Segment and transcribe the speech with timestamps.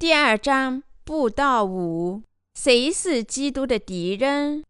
[0.00, 2.22] 第二章布道五：
[2.54, 4.64] 谁是基督的敌人？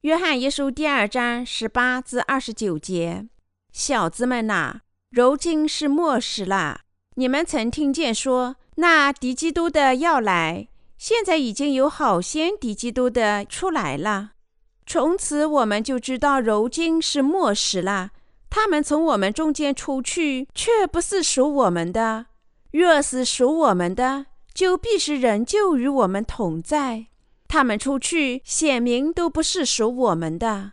[0.00, 3.28] 约翰一书第二章十八至二十九节：
[3.72, 6.80] 小子们呐，如今是末时了。
[7.14, 10.66] 你们曾听见说，那敌基督的要来，
[10.98, 14.32] 现在已经有好些敌基督的出来了。
[14.84, 18.10] 从此我们就知道，如今是末时了。
[18.50, 22.26] 他们从我们中间出去，却不是属我们的。
[22.72, 27.06] 若是属我们的，就必是仍旧与我们同在。
[27.48, 30.72] 他们出去，显明都不是属我们的。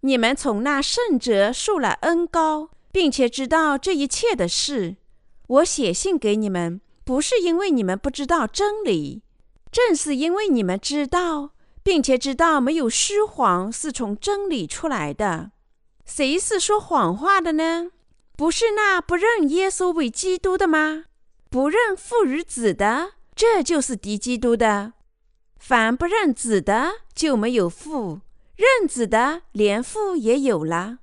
[0.00, 4.96] 你们从那圣者受了恩高，并且知道这一切的事。
[5.46, 9.22] 我写信给你们，不是因为你们不知道真理，
[9.70, 11.50] 正是因为你们知道，
[11.82, 15.52] 并且知道没有虚谎是从真理出来的。
[16.04, 17.90] 谁是说谎话的呢？
[18.36, 21.04] 不是那不认耶稣为基督的吗？
[21.50, 24.92] 不认父与子的，这就是敌基督的。
[25.58, 28.20] 凡不认子的，就没有父；
[28.56, 30.98] 认子的，连父也有了。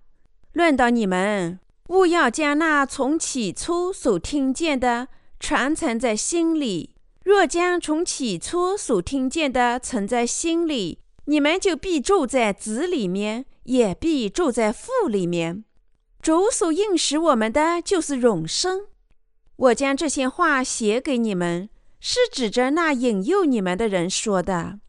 [0.54, 5.08] 论到你们，勿要将那从起初所听见的
[5.40, 6.92] 传承在心里。
[7.24, 15.66] 若将从起初所听见的存在心里，你们就必住在子里面，也必住在父里面。
[16.22, 18.86] 主所应许我们的，就是永生。
[19.58, 24.80] 我将这些话写给你们，是指着那引诱你们的人说的。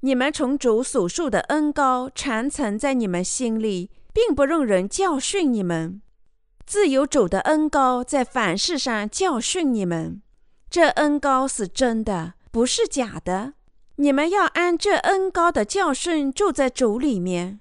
[0.00, 6.02] 你们从主所受的恩高传承在你们心里，并不用人教训你们。
[6.64, 10.22] 自有主的恩高在凡事上教训你们。
[10.70, 13.54] 这恩高是真的，不是假的。
[13.96, 17.60] 你们要按这恩高的教训住在主里面。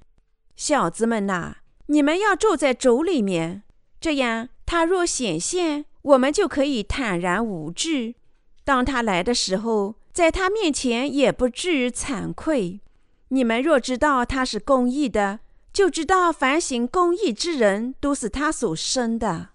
[0.55, 1.55] 小子们呐，
[1.87, 3.63] 你们要住在主里面，
[3.99, 5.85] 这样他若显现。
[6.03, 8.15] 我们就可以坦然无惧，
[8.63, 12.81] 当他来的时候，在他面前也不至于惭愧。
[13.27, 15.41] 你们若知道他是公义的，
[15.71, 19.49] 就知道凡行公义之人都是他所生的。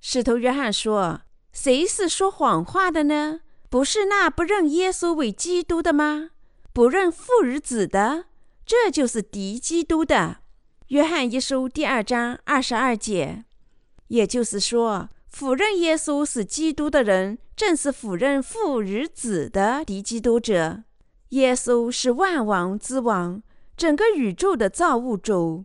[0.00, 1.22] 使徒约翰说
[1.52, 3.40] ：“谁是说谎话的呢？
[3.70, 6.30] 不是那不认耶稣为基督的吗？
[6.72, 8.26] 不认父与子的，
[8.66, 10.38] 这就是敌基督的。”
[10.88, 13.44] 约翰一书第二章二十二节，
[14.08, 15.08] 也就是说。
[15.32, 20.84] 否认耶稣是基督的人，正是否认父与子的敌基督者。
[21.30, 23.42] 耶稣是万王之王，
[23.74, 25.64] 整个宇宙的造物主。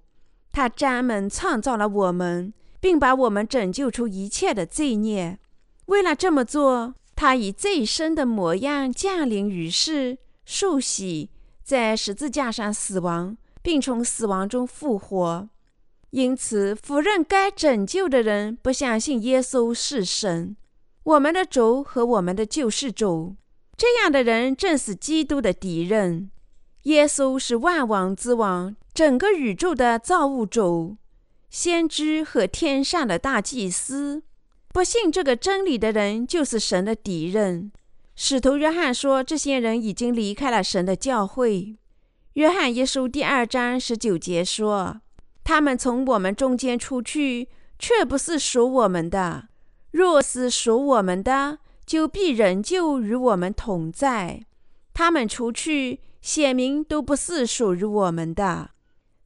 [0.53, 5.37] 他专门创造了我们，并把我们拯救出一切的罪孽。
[5.87, 11.29] 为了这么做，他以最深的模样降临于世，受洗，
[11.61, 15.49] 在十字架上死亡，并从死亡中复活。
[16.11, 20.55] 因此，否认该拯救的人不相信耶稣是神，
[21.03, 23.35] 我们的主和我们的救世主。
[23.75, 26.31] 这样的人正是基督的敌人。
[26.83, 30.95] 耶稣是万王之王，整个宇宙的造物主，
[31.49, 34.23] 先知和天上的大祭司。
[34.69, 37.71] 不信这个真理的人就是神的敌人。
[38.15, 41.75] 使徒约翰说，这些人已经离开了神的教会。
[42.33, 45.01] 约翰一书第二章十九节说。
[45.47, 47.47] 他们从我们中间出去，
[47.79, 49.47] 却不是属我们的；
[49.91, 54.41] 若是属我们的，就必仍旧与我们同在。
[54.93, 58.71] 他们出去，显明都不是属于我们的。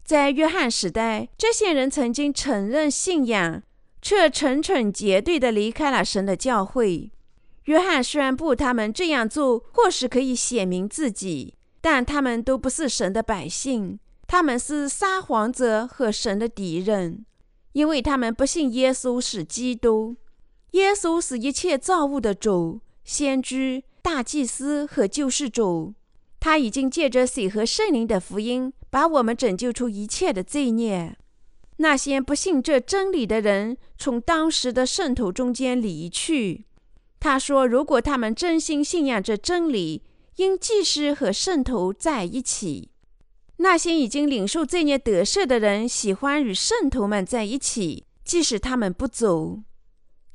[0.03, 3.63] 在约翰时代，这些人曾经承认信仰，
[3.99, 7.09] 却蠢蠢结队地离开了神的教会。
[7.63, 13.97] 约翰宣布，他们这样做或许可以显明自己，但他们都不是神的百姓。
[14.31, 17.25] 他们是撒谎者和神的敌人，
[17.73, 20.15] 因为他们不信耶稣是基督。
[20.71, 25.93] 耶稣是一切造物的主、先知、大祭司和救世主。
[26.39, 31.17] 他已经借着水和圣灵的福音，把我们拯救出一切的罪孽。
[31.75, 36.67] 那些不信这真理的人，从当时的圣徒中间离去。
[37.19, 40.03] 他说：“如果他们真心信仰这真理，
[40.37, 42.87] 应祭司和圣徒在一起。”
[43.61, 49.59] 那些已经领受罪孽得赦的人，喜欢与圣徒们在一起，即使他们不走。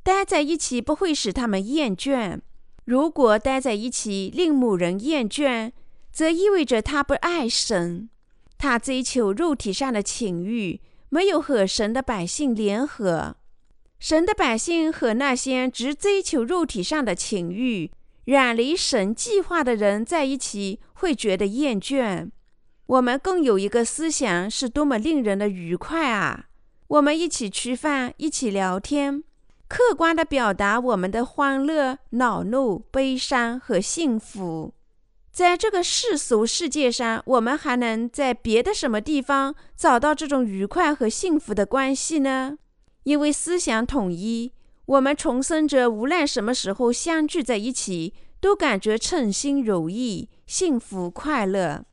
[0.01, 2.39] 待在一起不会使他们厌倦。
[2.85, 5.73] 如果待在一起令某人厌倦，
[6.09, 8.09] 则意味着他不爱神，
[8.57, 10.79] 他追求肉体上的情欲，
[11.09, 13.35] 没有和神的百姓联合。
[13.99, 17.91] 神的百姓和那些只追求肉体上的情欲、
[18.25, 22.29] 远离神计划的人在一起，会觉得厌倦。
[22.87, 26.45] 我们共有一个思想，是多么令人的愉快啊！
[26.87, 29.25] 我们一起吃饭，一起聊天，
[29.67, 34.73] 客观地表达我们的欢乐、恼怒、悲伤和幸福。
[35.29, 42.57] 在这个世俗世界上，我们还能在别的什么地方找到这种愉快和幸福的关系呢？
[43.03, 44.53] 因为思想统一，
[44.85, 51.83] 我们重生者无论什么时候相聚在一起，都感觉称心如意、幸福快乐。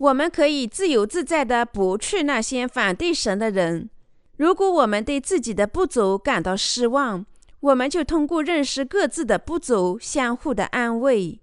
[0.00, 3.90] 我们可以自由自在地不去那些反对神的人。
[4.38, 7.26] 如果我们对自己的不足感到失望，
[7.60, 11.38] 我们就通过认识各自的不足，相互的安慰。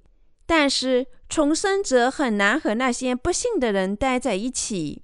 [0.47, 5.03] 但是，重生者很难和那些不幸的人待在一起，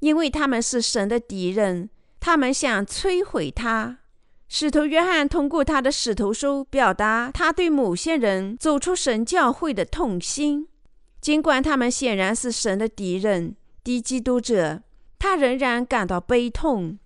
[0.00, 1.88] 因为他们是神的敌人，
[2.20, 4.00] 他们想摧毁他。
[4.46, 10.66] 使徒约翰通过他的使徒书表达他对某些人走出神教会的痛心，
[11.20, 14.82] 尽管他们显然是神的敌人、敌基督者，
[15.18, 16.98] 他仍然感到悲痛，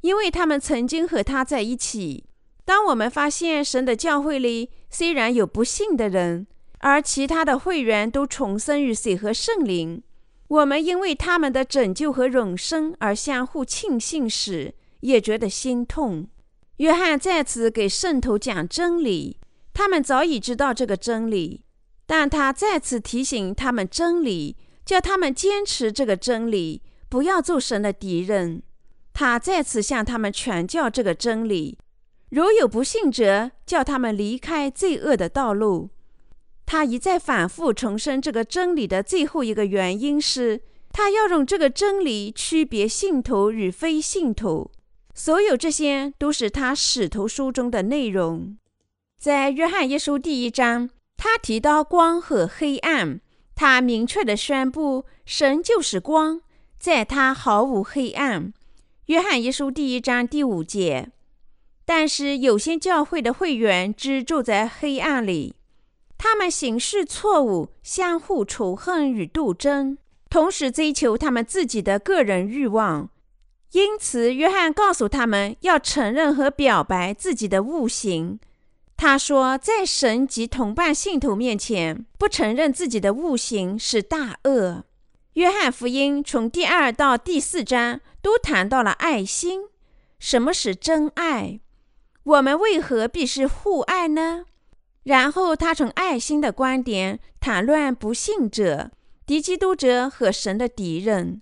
[0.00, 2.24] 因为他们曾经和他在一起。
[2.64, 6.46] 当我们发现神的教会里虽然有不幸的人，
[6.78, 10.02] 而其他的会员都重生于水和圣灵，
[10.48, 16.28] 我们因为他们的拯救和永生而相互庆幸时，也觉得心痛。
[16.78, 19.38] 约翰再次给圣徒讲真理，
[19.72, 21.62] 他们早已知道这个真理，
[22.10, 28.64] 但他再次提醒他们真理，叫他们坚持这个真理，不要做神的敌人。
[29.12, 31.78] 他再次向他们传教这个真理，
[32.30, 35.90] 如有不信者，叫他们离开罪恶的道路。
[36.66, 44.68] 他一再反复重申这个真理的最后一个原因是，他要用这个真理区别信徒与非信徒。
[45.14, 48.56] 所有这些都是他使徒书中的内容。
[49.16, 50.90] 在约翰一书第一章，
[51.22, 53.20] 他提到光和黑暗，
[53.54, 56.40] 他明确地宣布神就是光，
[56.78, 58.54] 在他毫无黑暗。
[59.04, 61.10] 约翰一书第一章第五节。
[61.84, 65.54] 但是有些教会的会员只住在黑暗里。
[66.16, 69.98] 他们行事错误，相互仇恨与斗争，
[70.30, 73.10] 同时追求他们自己的个人欲望。
[73.72, 78.40] 因此，约翰告诉他们要承认和表白自己的悟性。
[79.02, 84.84] 他说，在神及同伴信徒面前，不承认自己的悟性是大恶。
[85.32, 89.62] 约翰福音从第二到第四章都谈到了爱心。
[90.18, 91.60] 什么是真爱？
[92.24, 94.44] 我们为何必是互爱呢？
[95.04, 98.90] 然后他从爱心的观点谈论不信者、
[99.24, 101.40] 敌基督者和神的敌人。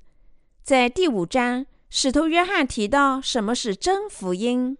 [0.63, 4.79] 在第五章，使徒约翰提到什么是真福音。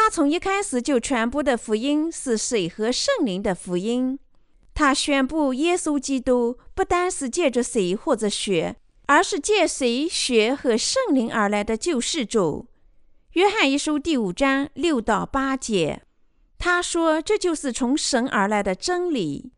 [0.00, 4.16] 他从一开始就传播的福音是水和圣灵的福音。
[4.72, 12.68] 他宣布耶稣基督不单是借着水或者血，而是借水、血和圣灵而来的救世主。
[13.32, 16.02] 约翰一书第五章六到八节。
[16.58, 19.50] 他说：“这就是从神而来的真理。”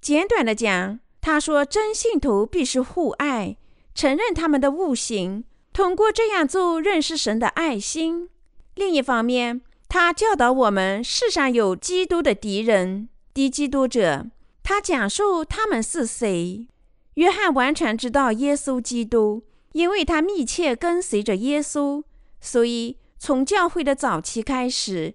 [0.00, 3.56] 简短的讲，他说：“真信徒必须互爱，
[3.96, 5.42] 承认他们的悟性，
[5.72, 8.30] 通过这样做认识神的爱心。”
[8.76, 14.26] 另一方面，他教导我们世上有基督的敌人、敌基督者。
[14.62, 16.68] 他讲述他们是谁。
[17.14, 22.04] 约翰完全知道耶稣基督，因为他密切跟随着耶稣，
[22.38, 25.14] 所以从教会的早期开始。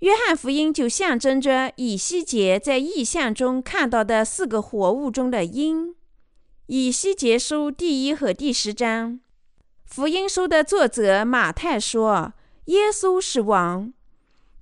[0.00, 5.94] 约翰福音就象征着以西结在异象中看到的四个活物中的鹰。
[6.66, 9.20] 以西结书第一和第十章，
[9.84, 12.32] 福音书的作者马太说
[12.66, 13.92] 耶稣是王，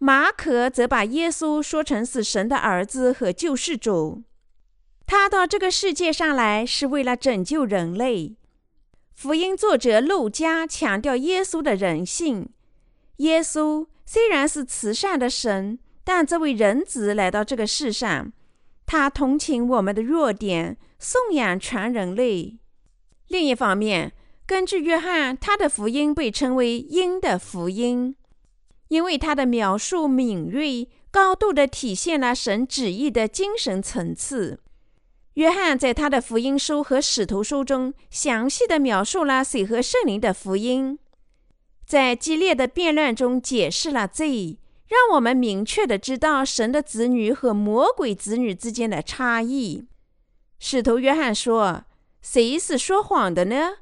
[0.05, 4.25] 马可则把耶稣说成是神的儿子和救世主。
[5.07, 8.35] 他到这个世界上来是为了拯救人类。
[9.15, 12.49] 福音作者路加强调耶稣的人性，
[13.19, 13.87] 耶稣。
[14.05, 18.33] 虽然是慈善的神，但这位人子来到这个世上，
[18.85, 22.59] 他同情我们的弱点，颂扬全人类。
[23.29, 24.13] 另一方面，
[24.47, 28.17] 根据约翰，他的福音被称为“鹰的福音”，
[28.93, 34.61] 因为他的描述敏锐，高度地体现了神旨意的精神层次。
[35.35, 40.99] 约翰在他的福音书和使徒书中，详细地描述了水和圣灵的福音。
[41.87, 49.87] 在激烈的辩论中解释了罪，让我们明确的知道神的子女和魔鬼子女之间的差异。
[50.59, 51.85] 使徒约翰说
[52.21, 53.77] ：“谁是说谎的呢？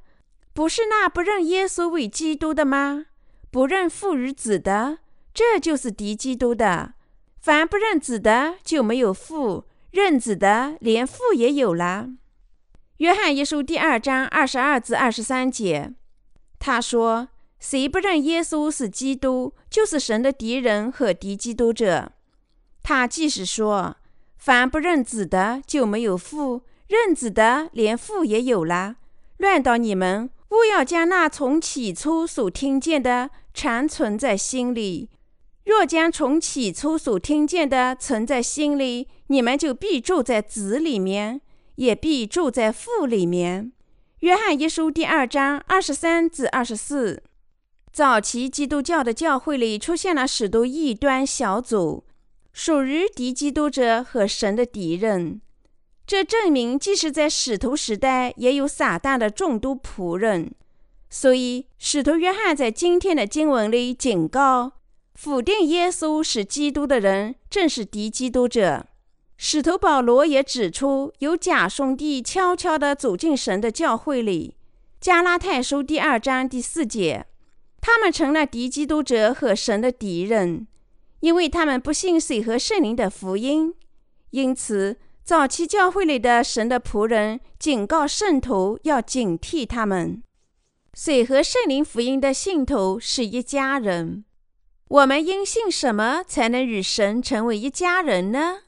[0.54, 3.06] 不是那不认耶稣为基督的吗？
[3.50, 4.98] 不认父与子的，
[5.34, 6.94] 这就是敌基督的。
[7.40, 12.08] 凡不认子的，就没有父；认子的，连父也有了。”
[12.98, 15.94] 约翰一书第二章二十二至二十三节，
[16.58, 17.28] 他说。
[17.60, 22.10] 谁不认耶稣是基督，就是神的敌人和敌基督者。
[22.82, 23.98] 他即是说，
[24.38, 28.96] 凡不认子的就没有父，认子的连父也有了。
[29.36, 35.08] 乱到你们，勿要将那从起初所听见的常存在心里。
[35.64, 41.40] 若将从起初所听见的存在心里，你们就必住在子里面，
[41.76, 43.72] 也必住在父里面。
[44.20, 47.22] 约翰一书第二章二十三至二十四。
[47.92, 52.04] 早期基督教的教会里出现了许多异端小组，
[52.52, 55.40] 属于敌基督者和神的敌人。
[56.10, 60.52] 这证明，即使在使徒时代，也有撒旦的众多仆人。
[61.08, 64.72] 所以，使徒约翰在今天的经文里警告：
[65.14, 68.86] 否定耶稣是基督的人，正是敌基督者。
[69.36, 74.56] 使徒保罗也指出，有假兄弟悄悄地走进神的教会里。
[75.00, 77.26] 加拉太书第二章第四节。
[77.80, 80.66] 他们成了敌基督者和神的敌人，
[81.20, 83.72] 因为他们不信水和圣灵的福音。
[84.30, 90.22] 因此，早期教会里的神的仆人警告圣徒要警惕他们。
[90.92, 94.24] 水和圣灵福音的信徒是一家人。
[94.88, 98.62] 我们应信什么才能与神成为一家人呢？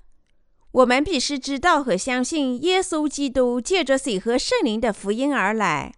[0.71, 5.93] 我们必须知道和相信耶稣基督借着水和圣灵的福音而来。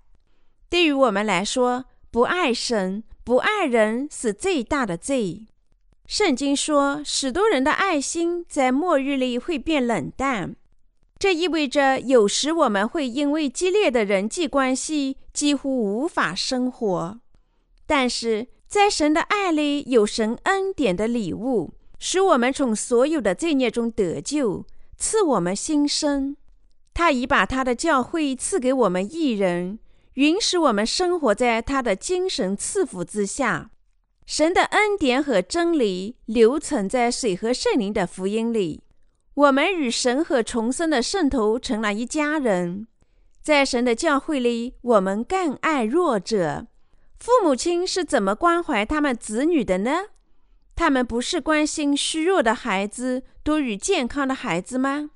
[0.71, 5.47] 对于我们来说，不爱神、不爱人是最大的罪。
[6.07, 10.55] 圣经说，许多人的爱心在末日里会变冷淡，
[11.19, 17.21] 这意味着有时我们会因为激烈的人际关系几乎无法生活。
[17.87, 24.67] 但是在神的爱里有神恩典的礼物，使我们从所有的罪孽中得救，
[24.99, 26.37] 赐我们新生。
[26.93, 29.79] 他已把他的教会赐给我们一人。
[30.15, 33.71] 允许我们生活在他的精神赐福之下，
[34.27, 38.83] 神的恩典和真理留存在水和圣灵的福音里。
[39.35, 42.87] 我们与神和重生的圣徒成了一家人。
[43.43, 46.67] 在神的教会里，我们更爱弱者。
[47.19, 50.07] 父母亲是怎么关怀他们子女的呢？
[50.75, 55.11] 他们不是关心虚弱的孩子多于健康的孩子吗？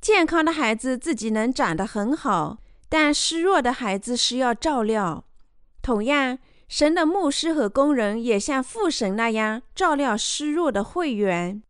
[0.00, 2.58] 健康的孩子自己能长得很好。
[2.88, 5.24] 但虚弱的孩子需要照料。
[5.82, 11.62] 同样，神的牧师和工人也像父神那样照料虚弱的会员。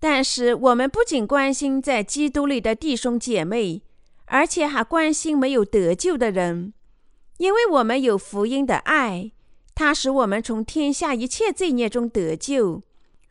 [0.00, 3.82] 但是，我们不仅关心在基督里的弟兄姐妹，
[4.26, 6.74] 而且还关心没有得救的人，
[7.38, 9.32] 因为我们有福音的爱，
[9.74, 12.82] 它使我们从天下一切罪孽中得救。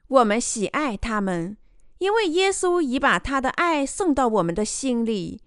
[0.07, 1.57] 我们喜爱他们，
[1.99, 5.41] 因为耶稣已把他的爱送到我们的心里。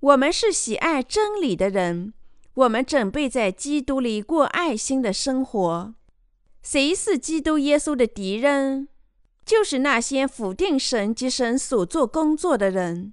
[0.00, 2.12] 我们是喜爱真理的人，
[2.54, 5.94] 我们准备在基督里过爱心的生活。
[6.62, 8.88] 谁是基督耶稣的敌人？
[9.44, 13.12] 就是那些否定神及神所做工作的人。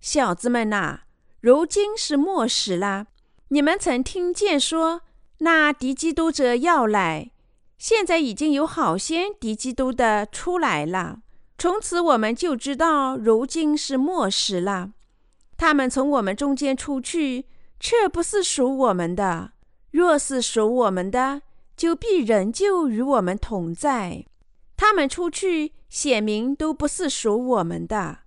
[0.00, 1.00] 小子们呐，
[1.40, 3.08] 如今是末时了。
[3.48, 5.02] 你们曾听见说
[5.38, 7.32] 那敌基督者要来，
[7.76, 11.20] 现在已经有好些敌基督的出来了。
[11.58, 14.92] 从此我们就知道，如今是末时了。
[15.56, 17.44] 他们从我们中间出去，
[17.80, 19.52] 却不是属我们的；
[19.90, 21.42] 若是属我们的，
[21.76, 24.26] 就必仍旧与我们同在。
[24.76, 28.18] 他们出去，显明都不是属我们的。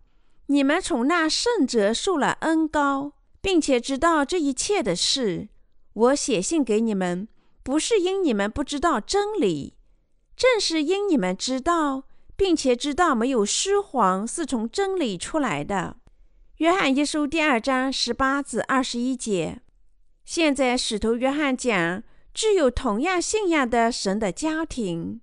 [0.48, 5.48] 你们从那圣者受了恩高，并且知道这一切的事。
[5.94, 7.28] 我写信给你们，
[7.64, 9.76] 不是因你们不知道真理，
[10.36, 12.04] 正是因你们知道，
[12.36, 15.98] 并且知道没有虚谎是从真理出来的。
[16.62, 19.62] 约翰一书第二章十八至二十一节。
[20.24, 22.04] 现在，使徒约翰讲
[22.36, 25.22] 具有同样信仰的神的家庭，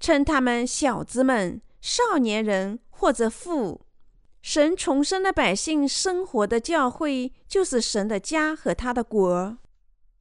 [0.00, 3.82] 称他们小子们、少年人或者父。
[4.42, 9.56] 神重生的百姓生活的教会，就是神的家和他的国。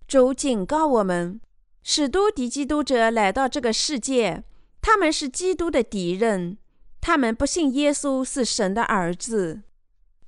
[0.08, 1.42] 主警告我们：
[1.82, 4.44] 使徒敌基督者来到这个世界，
[4.84, 6.60] 他们是基督的敌人，
[7.02, 9.64] 他们不信耶稣是神的儿子。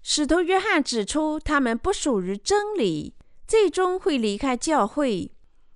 [0.08, 3.16] 使徒约翰指出，他们不属于真理，
[3.48, 5.32] 最终会离开教会，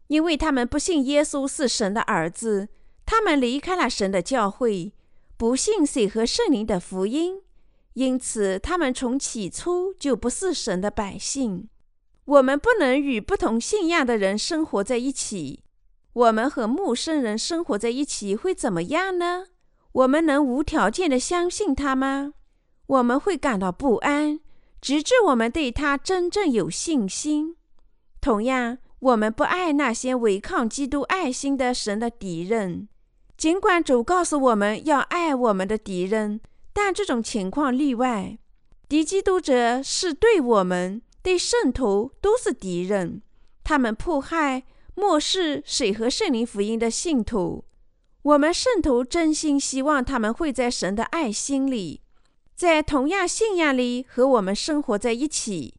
[0.05, 2.69] 因为他们不信耶稣是神的儿子。
[3.07, 4.93] 他们离开了神的教会，
[5.35, 7.41] 不信水和圣灵的福音，
[7.93, 11.67] 因此他们从起初就不是神的百姓。
[12.25, 15.63] 我们不能与不同信仰的人生活在一起。
[16.13, 19.47] 我们和陌生人生活在一起会怎么样呢？
[19.91, 22.35] 我们能无条件的相信他吗？
[22.89, 24.39] 我们会感到不安，
[24.81, 27.55] 直至我们对他真正有信心。
[28.19, 32.89] 同样，我们不爱那些违抗基督爱心的神的敌人。
[33.37, 36.41] 尽管主告诉我们要爱我们的敌人，
[36.73, 38.39] 但这种情况例外。
[38.87, 43.21] 敌基督者是对我们、对圣徒都是敌人，
[43.63, 44.63] 他们迫害、
[44.95, 47.63] 漠视水和圣灵福音的信徒。
[48.23, 52.01] 我们圣徒真心希望他们会在神的爱心里。
[52.59, 55.75] 在同样信仰里和我们生活在一起，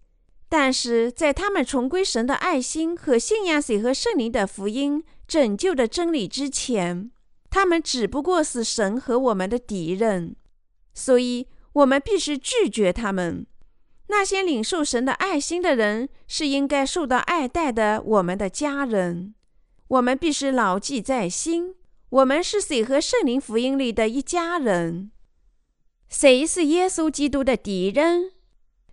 [0.49, 7.11] 但是在他们重归神的爱心和信仰水和圣灵的福音拯救的真理之前，
[7.51, 10.35] 他们只不过是神和我们的敌人。
[10.95, 13.47] 所以，我们必须拒绝他们。
[14.07, 19.35] 那些领受神的爱心的人是应该受到爱戴的，我们的家人。
[19.89, 21.75] 我们必须牢记在心：
[22.09, 25.11] 我们是水和圣灵福音里的一家人。
[26.11, 28.33] 谁是耶稣基督的敌人？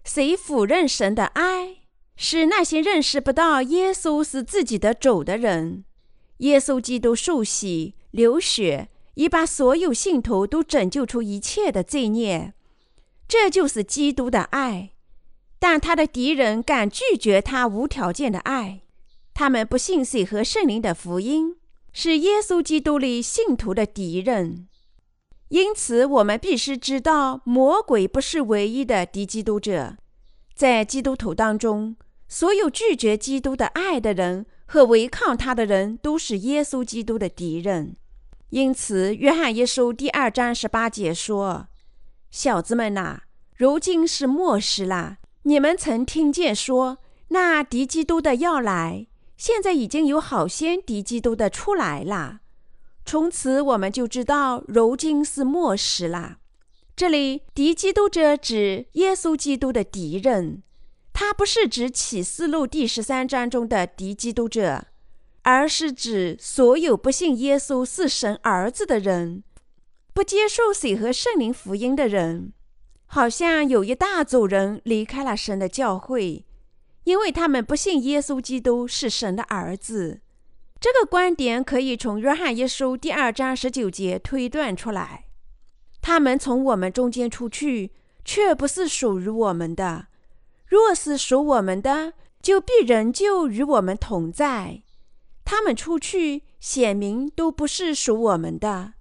[0.04, 1.80] 谁否认神的爱？
[2.16, 5.84] 是那些认识不到耶稣是自己的主的人。
[6.38, 12.54] 耶稣基督受洗流血，已把所有信徒都拯救出一切的罪孽，
[13.28, 14.92] 这就是基督的爱。
[15.58, 18.82] 但他的敌人敢拒绝他无条件的爱，
[19.34, 21.56] 他们不信水和圣灵的福音，
[21.92, 24.68] 是耶稣基督里信徒的敌人。
[25.50, 29.96] 因此，我们必须知道，魔鬼不是唯一的敌基督者。
[30.54, 31.96] 在基督徒当中，
[32.28, 37.96] 所有拒绝基督的爱的人和违抗他的人，都是耶稣基督的敌人。
[38.50, 41.68] 因此，《约翰一书》第二章十八节说
[42.32, 43.20] ：“小子们呐，
[43.56, 45.18] 如今是末时了。
[45.44, 46.98] 你们曾听见说，
[47.30, 52.40] 那敌基督的要来，现在已经有好些敌基督的出来了。”
[53.08, 56.40] 从此我们就知道，如今是末时了。
[56.94, 60.62] 这里敌基督者指耶稣基督的敌人，
[61.14, 64.88] 他不是指启示录第十三章中的敌基督者，
[65.44, 69.42] 而是指所有不信耶稣是神儿子的人，
[70.14, 72.52] 不接受水和圣灵福音的人。
[73.06, 76.46] 好像有一大组人离开了神的教会，
[77.06, 80.20] 因为他们不信耶稣基督是神的儿子。
[80.80, 85.26] 这个观点可以从约翰一书第二章十九节推断出来。
[86.02, 87.92] 他们从我们中间出去，
[88.24, 90.06] 却不是属于我们的；
[90.68, 92.14] 若是属我们的，
[92.44, 94.84] 就必仍旧与我们同在。
[95.44, 98.94] 他们出去，显明都不是属我们的。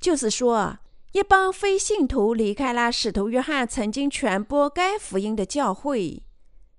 [0.00, 0.78] 就是说，
[1.12, 6.22] 一帮非信徒离开了使徒约翰曾经传播该福音的教会。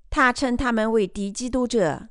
[0.09, 2.09] 他称他们为敌基督者。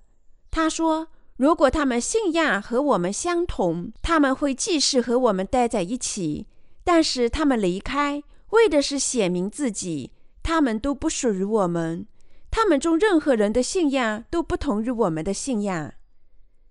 [0.53, 1.09] 他说。
[1.39, 6.47] 如果他们信仰和我们相同，他们会继续和我们待在一起。
[6.83, 10.11] 但是他们离开，为的是显明自己。
[10.43, 12.07] 他们都不属于我们。
[12.51, 15.93] 他们中任何人的信仰都不同于我们的信仰。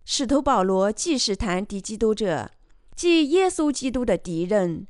[0.04, 2.50] 使徒保罗既是谈敌基督者，
[2.96, 4.88] 即耶稣基督的敌人。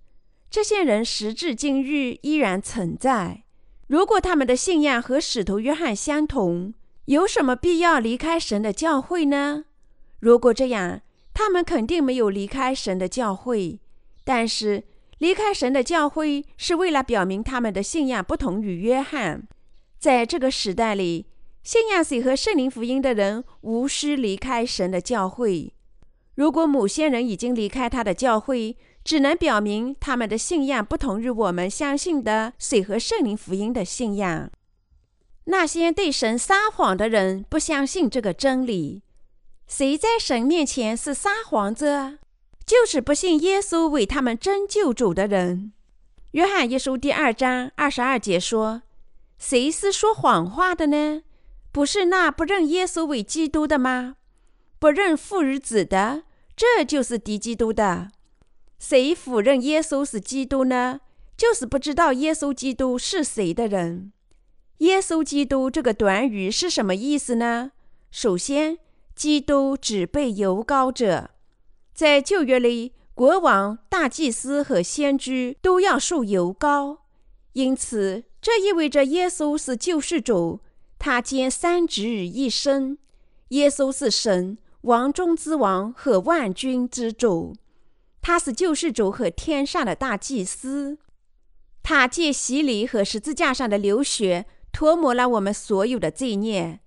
[0.49, 3.43] 这些人时至今日依然存在。
[3.87, 6.73] 如果他们的信仰和使徒约翰相同，
[7.05, 9.65] 有什么必要离开神的教会呢？
[10.19, 11.01] 如果这样，
[11.33, 13.79] 他们肯定没有离开神的教会。
[14.23, 14.83] 但是，
[15.19, 19.47] 离开神的教会是为了表明他们的信仰不同于约翰。
[19.99, 21.27] 在这个时代里，
[21.63, 25.73] 信仰水和圣灵福音的人无需离开神的教会。
[26.35, 34.51] 如果某些人已经离开他的教会，只能表明他们的信仰不同于我们相信的水和圣灵福音的信仰。
[35.45, 39.01] 那些对神撒谎的人不相信这个真理。
[39.67, 42.17] 谁在神面前是撒谎者？
[42.65, 45.73] 就是不信耶稣为他们真救主的人。
[46.31, 48.83] 约翰一书第二章二十二节说
[49.37, 51.23] ：“谁是说谎话的呢？
[51.73, 54.15] 不是那不认耶稣为基督的吗？
[54.79, 56.23] 不认父与子的，
[56.55, 58.09] 这就是敌基督的。
[58.79, 61.01] 谁否认耶稣是基督呢？
[61.35, 64.13] 就是不知道耶稣基督是谁的人。”
[64.79, 67.71] 耶稣基督这个短语是什么意思呢？
[68.11, 68.77] 首先，
[69.17, 71.31] 基督只被油膏者，
[71.91, 76.99] 在旧约里，国王、大祭司和先知都要受油膏，
[77.53, 80.59] 因此这意味着耶稣是救世主，
[80.99, 82.99] 他兼三职于一身。
[83.49, 87.55] 耶稣是神，王中之王和万军之主，
[88.21, 90.99] 他是救世主和天上的大祭司，
[91.81, 94.45] 他借洗礼和十字架上的流血。
[94.73, 96.81] 涂抹了我们所有的罪孽。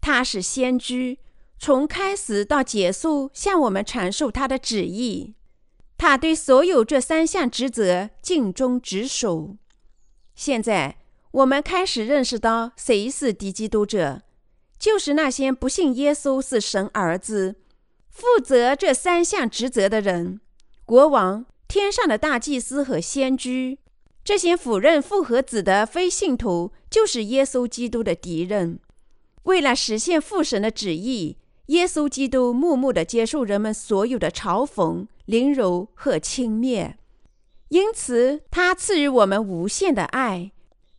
[0.00, 1.18] 他是先知，
[1.62, 5.34] 从开始到结束向我们阐述他的旨意。
[5.98, 9.58] 他对所有这三项职责尽忠职守。
[10.34, 10.96] 现在
[11.32, 14.22] 我们开始认识到谁是敌基督者，
[14.78, 17.56] 就是那些不信耶稣是神儿子、
[18.08, 20.40] 负责这三项职责的人：
[20.86, 23.76] 国王、天上的大祭司和先知。
[24.24, 28.80] 这些否认复活子的非信徒，就是耶稣基督的敌人。
[29.42, 31.36] 为了实现父神的旨意，
[31.70, 36.94] 耶稣基督默默地接受人们所有的嘲讽、凌辱和轻蔑。
[37.68, 40.50] 因此，他赐予我们无限的爱。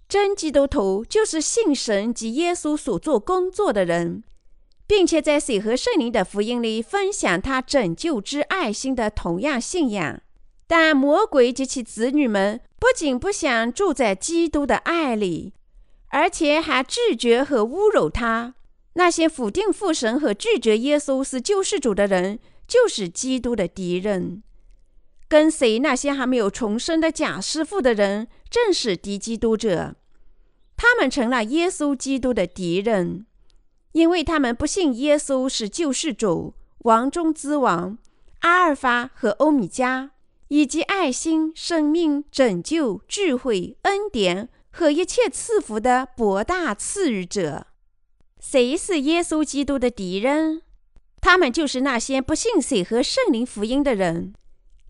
[0.07, 4.23] 真基督徒就是信神及耶稣所做工作的人，
[4.87, 10.21] 并且在水和圣灵的福音里分享他拯救之爱心的同样信仰。
[10.67, 15.53] 但魔鬼及其子女们不仅不想住在基督的爱里，
[16.11, 18.55] 而且还拒绝和侮辱他。
[18.93, 24.43] 那些否定父神和拒绝耶稣是救世主的人，就是基督的敌人。
[25.27, 29.95] 跟随那些还没有重生的假师傅的人，正是敌基督者。
[30.75, 33.25] 他们成了耶稣基督的敌人，
[33.93, 37.97] 因为他们不信耶稣是救世主、王中之王、
[38.39, 40.11] 阿尔法和欧米伽，
[40.49, 47.67] 以及爱心、生命、拯救、智慧、恩典和一切赐福的博大赐予者。
[48.41, 50.63] 谁是耶稣基督的敌人？
[51.21, 54.33] 他们就是那些不信水和圣灵福音的人。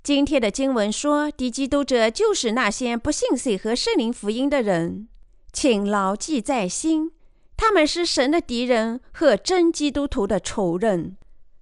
[0.01, 5.09] 今天的经文说，敌基督者就是那些不信水和圣灵福音的人。
[5.51, 7.11] 请牢记在心，
[7.57, 11.17] 他们是神的敌人和真基督徒的仇人。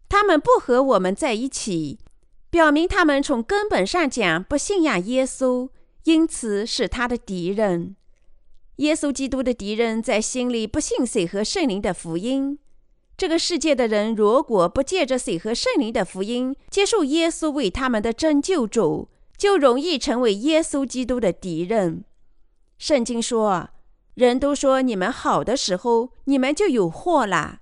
[0.07, 1.97] 他们不和我们在一起，
[2.51, 5.69] 表明他们从根本上讲不信仰耶稣，
[6.03, 7.95] 因此是他的敌人。
[8.79, 12.59] 耶稣基督的敌人在心里不信水和圣灵的福音。
[13.15, 22.03] 这个世界的人如果不借着水和圣灵的福音接受耶稣为他们的真救主，就容易成为耶稣基督的敌人。
[22.77, 23.69] 圣经说。
[24.15, 27.59] 人都说你们好的时候，你们就有祸了，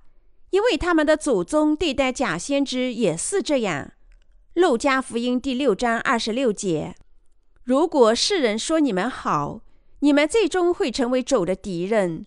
[0.50, 3.92] 因为他们的祖宗对待假先知也是这样。
[4.54, 6.96] 路加福音第六章二十六节：
[7.62, 9.60] 如果世人说你们好，
[10.00, 12.26] 你们最终会成为主的敌人。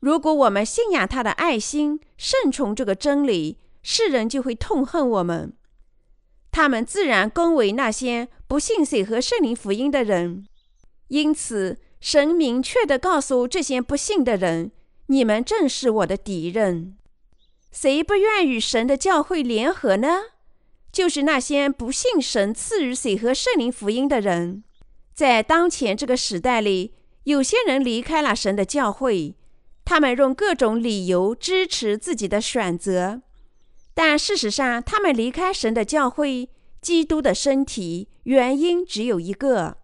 [0.00, 5.52] 如果我们信仰他的爱心，顺从这个真理，世人就会痛恨我们。
[6.50, 10.46] 他们自然恭维那些不信水和圣灵福音的人，
[11.08, 11.78] 因此。
[11.98, 14.70] 神明确地告诉这些不信的人
[15.08, 16.96] ：“你们正是我的敌人。
[17.72, 20.20] 谁不愿与神的教会联合呢？
[20.92, 24.62] 就是那些不信神赐予水和圣灵福音的人。
[25.14, 26.92] 在当前这个时代里，
[27.26, 29.34] 有些人离开了神的教会，
[29.84, 33.20] 他们用各种理由支持自己的选择，
[33.94, 36.48] 但事实上，他们离开神的教会、
[36.80, 39.78] 基督的身体，原因只有一个。”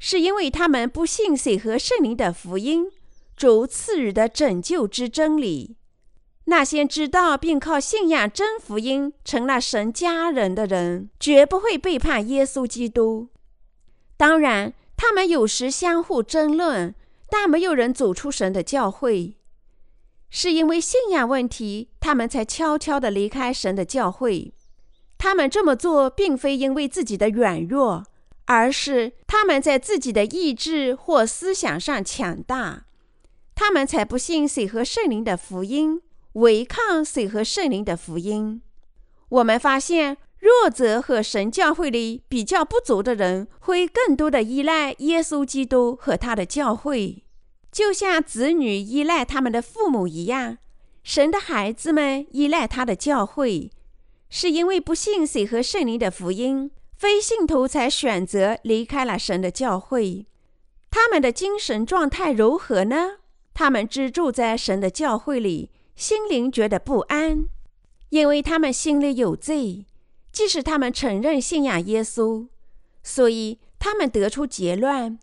[0.00, 2.86] 是因为他们不信水和圣灵的福音，
[3.36, 5.76] 主赐予的拯救之真理。
[6.46, 13.28] 那些知道并靠信仰真福音成了神家人的人，绝不会背叛耶稣基督。
[14.16, 16.94] 当然，他们有时相互争论，
[17.28, 19.36] 但没有人走出神的教会。
[20.30, 24.54] 是因为信仰问题，他们才悄悄地离开神的教会。
[25.18, 28.04] 他们这么做，并非因为自己的软弱。
[28.44, 32.86] 而是他们在自己的意志或思想上强大，
[33.56, 36.00] 他们才不信水和圣灵的福音，
[36.34, 38.62] 违抗水和圣灵的福音。
[39.28, 47.22] 我们发现，弱者和神教会里比较不足的人，会更多的依赖耶稣基督和他的教会，
[47.70, 50.58] 就像子女依赖他们的父母一样。
[51.04, 53.70] 神的孩子们依赖他的教会，
[54.28, 56.72] 是因为不信水和圣灵的福音。
[56.96, 60.26] 非信徒才选择离开了神的教会，
[60.90, 63.18] 他们的精神状态如何呢？
[63.54, 67.46] 他们只住在神的教会里，心灵觉得不安，
[68.08, 69.86] 因为他们心里有罪。
[70.32, 72.48] 即使他们承认信仰耶稣，
[73.02, 75.18] 所以他们得出结论：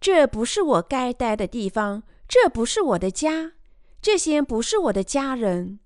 [0.00, 3.52] 这不是我该待的地方，这不是我的家，
[4.00, 5.78] 这些不是我的家人。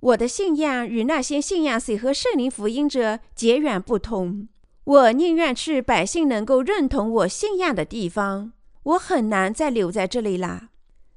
[0.00, 4.48] 我的信仰与那些信仰水和圣灵福音者截然不同。
[4.84, 10.70] 我宁愿去百姓能够认同我信仰的地方，我很难再留在这里啦。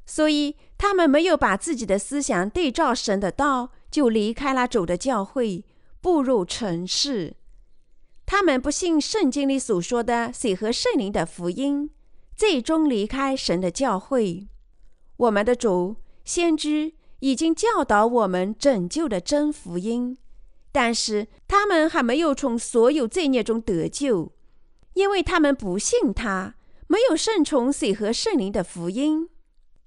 [0.06, 5.65] 所以，他们没有把自己的思想对照神的道，就离开了主的教会，
[6.06, 7.36] 步入城市。
[8.28, 11.89] 他们不信圣经里所说的水和圣灵的福音，
[12.36, 14.48] 最终离开神的教会。
[15.18, 20.15] 我们的主先知已经教导我们拯救的真福音。
[20.72, 24.32] 但是他们还没有从所有罪孽中得救，
[24.94, 26.54] 因为他们不信他，
[26.86, 29.28] 没有顺从水和圣灵的福音。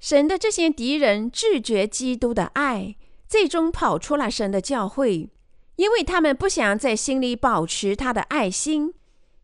[0.00, 2.96] 神的这些敌人拒绝基督的爱，
[3.28, 5.30] 最终跑出了神的教会，
[5.78, 8.92] 因为他们不想在心里保持他的爱心，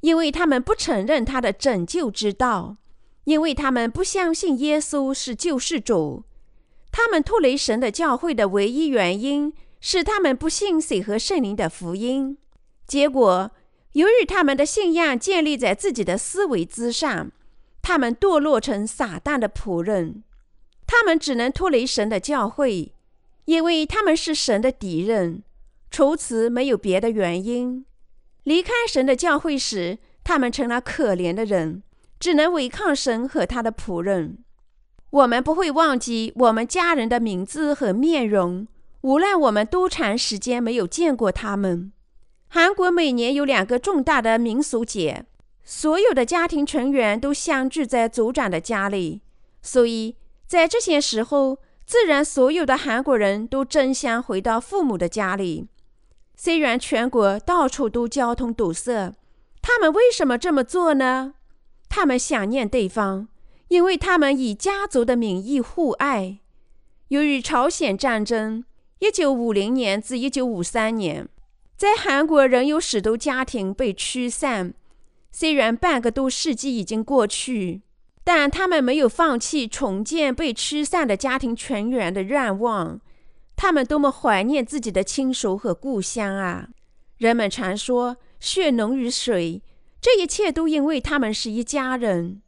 [0.00, 2.76] 因为他们不承认他的拯救之道，
[3.22, 6.24] 因为他们不相信耶稣是救世主。
[6.90, 12.36] 他们脱离神的教会的唯一原因是他们不信水和圣灵的福音。
[12.84, 13.52] 结果，
[13.92, 17.30] 由于他们的信仰建立在自己的思维之上，
[17.80, 20.24] 他们堕落成撒旦的仆人。
[20.84, 22.92] 他们只能脱离神的教会。
[23.44, 25.42] 因为他们是神的敌人，
[25.94, 27.86] 除此没有别的原因。
[28.42, 31.84] 离开神的教会时，他们成了可怜的人，
[32.18, 34.38] 只能违抗神和他的仆人。
[35.10, 38.66] 我们不会忘记我们家人的名字和面容，
[39.02, 41.92] 无论我们多长时间没有见过他们。
[42.48, 45.24] 韩国每年有两个重大的民俗节，
[45.62, 49.22] 所有的家庭成员都相聚在族长的家里，
[49.62, 51.60] 所以在这些时候。
[51.86, 55.68] 自然，所有的韩国人都争相回到父母的家里。
[56.36, 59.14] 虽然全国到处都交通堵塞，
[59.62, 61.34] 他们为什么这么做呢？
[61.88, 63.28] 他们想念对方，
[63.68, 66.40] 因为他们以家族的名义互爱。
[67.08, 68.64] 由于朝鲜战争
[69.00, 71.28] （1950 年至1953年），
[71.76, 74.74] 在韩国仍有许多家庭被驱散。
[75.30, 77.82] 虽然半个多世纪已经过去。
[78.26, 82.98] 但他们没有放弃重建被驱散的家庭成员的愿望。
[83.56, 86.68] 他们多么怀念自己的亲属和故乡啊！
[87.16, 89.62] 人们常说“血浓于水”，
[90.00, 92.42] 这一切都因为他们是一家人。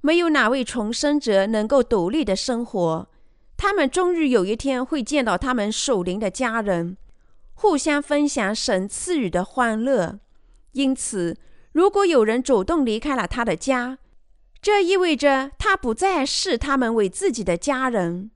[0.00, 3.08] 没有哪位重生者能够独立的生活。
[3.56, 6.96] 他们终日有一天会见到他们属灵的家人，
[7.54, 10.18] 互相分享神赐予的欢乐。
[10.72, 11.36] 因此，
[11.70, 13.98] 如果有人主动离开了他的家，
[14.60, 18.31] 这意味着他不再视他们为自己的家人。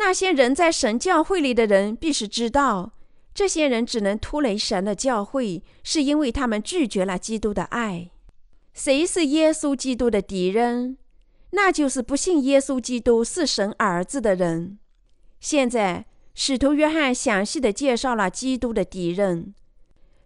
[0.00, 2.94] 那些人在神教会里的人必须知道，
[3.34, 8.10] 这些人只能脱离神的教会，是因为他们拒绝了基督的爱。
[8.72, 10.96] 谁是耶稣基督的敌人？
[11.50, 14.78] 那就是不信耶稣基督是神儿子的人。
[15.38, 19.54] 现在，使徒约翰详细的介绍了基督的敌人。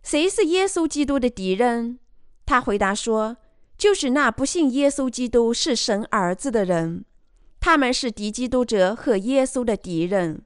[0.04, 1.98] 谁是耶稣基督的敌人？
[2.46, 3.38] 他回答说。
[3.76, 7.04] 就是那不信耶稣基督是神儿子的人，
[7.64, 10.42] 他们是敌基督者和耶稣的敌人。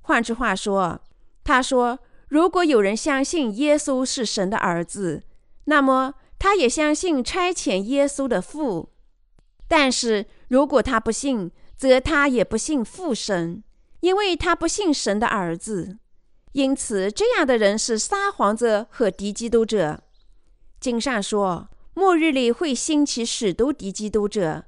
[0.00, 1.02] 换句话说，
[1.44, 5.22] 他说，如果有人相信耶稣是神的儿子，
[5.66, 8.88] 那么他也相信差遣耶稣的父；
[9.68, 13.62] 但是如果他不信，则他也不信父神，
[14.00, 15.98] 因为他不信神的儿子。
[16.52, 20.02] 因此，这样的人是撒谎者和敌基督者。
[20.80, 21.68] 经上说。
[21.94, 24.64] 末日里会兴起许多敌基督者。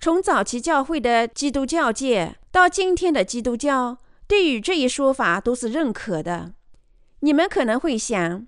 [0.00, 6.52] 从早期教会的基督教界到今天的基督教，对于这一说法都是认可的。
[7.20, 8.46] 你们可能会想：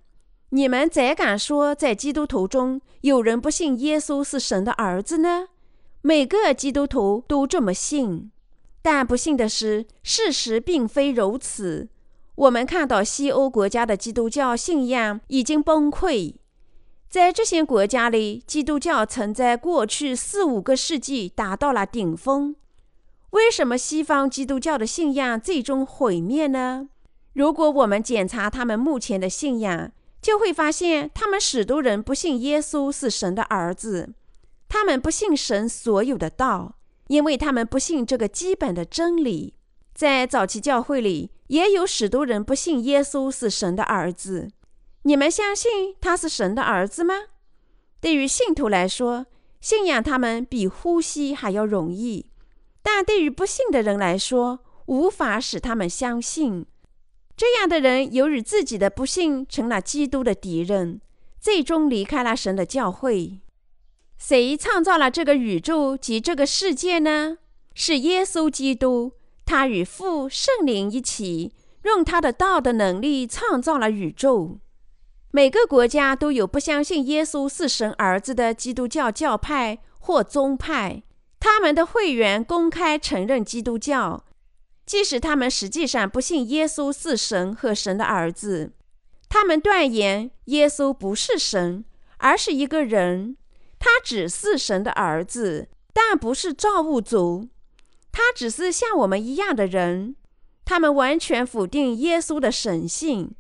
[0.50, 5.48] 你们怎敢说在基督徒中有人不信耶稣是神的儿子呢？
[6.02, 8.30] 每个基督徒都这么信。
[8.80, 11.88] 但不幸的是，事实并非如此。
[12.36, 16.36] 我们看到西欧国家的基督教信仰已经崩溃。
[17.08, 22.54] 在这些国家里，基督教曾在过去四五个世纪达到了顶峰。
[23.30, 26.88] 为什么西方基督教的信仰最终毁灭呢？
[27.32, 29.90] 如果我们检查他们目前的信仰，
[30.20, 34.10] 就会发现他们许多人不信耶稣是神的儿子，
[34.68, 36.74] 他们不信神所有的道，
[37.06, 39.54] 因为他们不信这个基本的真理。
[39.94, 44.50] 在早期教会里，也有许多人不信耶稣是神的儿子。
[45.02, 47.14] 你们相信他是神的儿子吗？
[48.00, 49.26] 对于信徒来说，
[49.60, 52.26] 信仰他们比呼吸还要容易；
[52.82, 56.66] 但对于不信的人来说，无法使他们相信。
[57.36, 61.00] 这样的人由于自己的不信，成了基督的敌人，
[61.40, 63.40] 最终离开了神的教会。
[64.18, 67.38] 谁创造了这个宇宙及这个世界呢？
[67.74, 69.12] 是耶稣基督，
[69.46, 74.58] 他与父、圣灵一起，用他的道的能力创造了宇宙。
[75.38, 81.04] 每个国家都有不相信耶稣是神儿子的基督教教派或宗派，
[81.38, 84.24] 他们的会员公开承认基督教，
[84.84, 88.72] 即使他们实际上不信耶稣是神和神的儿子。
[89.28, 91.84] 他们断言耶稣不是神，
[92.16, 93.36] 而是一个人，
[93.78, 97.46] 他只是神的儿子，但不是造物主，
[98.10, 100.16] 他只是像我们一样的人。
[100.64, 103.36] 他们完全否定耶稣的神性。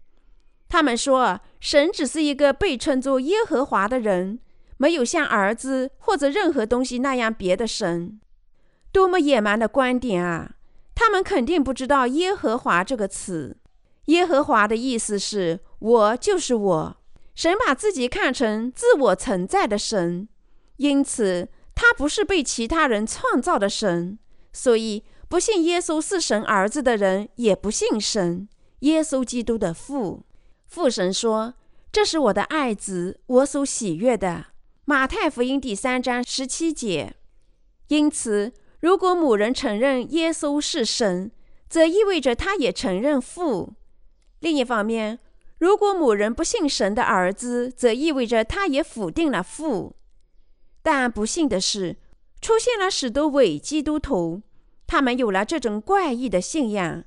[0.68, 4.38] 他们说，神只是一个被称作耶和华的人，
[4.76, 8.20] 没有像儿子或者任何东西那样别的神。
[8.92, 10.52] 多么野蛮的观点啊！
[10.94, 13.56] 他们肯定不知道“耶和华”这个词。
[14.06, 16.96] 耶和华的意思是我就是我。
[17.34, 20.28] 神把自己看成自我存在的神，
[20.76, 24.18] 因此他不是被其他人创造的神。
[24.52, 28.48] 所以，不信耶稣是神儿子的人也不信神。
[28.80, 30.24] 耶稣基督的父，
[30.68, 31.54] 父神说
[31.90, 34.48] ：“这是我的爱子，我所喜悦的。”
[34.84, 37.14] 马太福音第三章十七节。
[37.88, 41.32] 因此，如果某人承认耶稣是神，
[41.70, 43.72] 则意味着他也承认父。
[44.40, 45.18] 另一方面，
[45.58, 49.96] 如果某人不信神的儿子，则意味着他也否定了父。
[50.82, 51.96] 但不幸的是，
[52.42, 54.42] 出现了许多伪基督徒，
[54.86, 57.04] 他们有了这种怪异的信仰。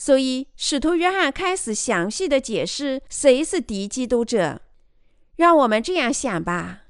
[0.00, 4.60] 所以，使徒约翰开始详细的解释谁是敌基督者。
[5.34, 6.82] 让我们这样想吧：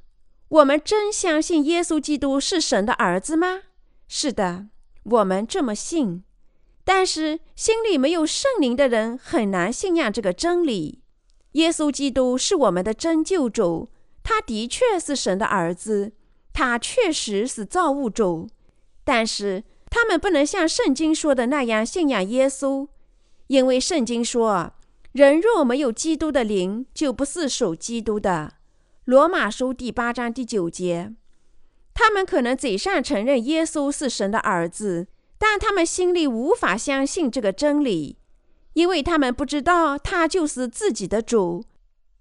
[0.48, 3.62] 我们真相信耶稣基督是神的儿子吗？
[4.08, 4.66] 是的，
[5.04, 6.22] 我们这么信。
[6.84, 11.00] 但是，心里没有圣灵的人很难信仰这个真理。
[11.52, 13.88] 耶稣基督是我们的真救主，
[14.22, 16.12] 他的确是神的儿子，
[16.52, 18.50] 他确实是造物主。
[19.02, 22.86] 但是，他们不能像圣经说的那样信仰耶稣。
[23.48, 24.72] 因为圣经说
[25.12, 28.54] ：“人若没有基督的灵，就不是属基督的。”
[29.04, 31.14] 罗马书第八章第九节。
[31.94, 35.08] 他们可能嘴上承认耶稣是神的儿子，
[35.38, 38.18] 但他们心里无法相信这个真理，
[38.74, 41.64] 因为他们不知道他就是自己的主。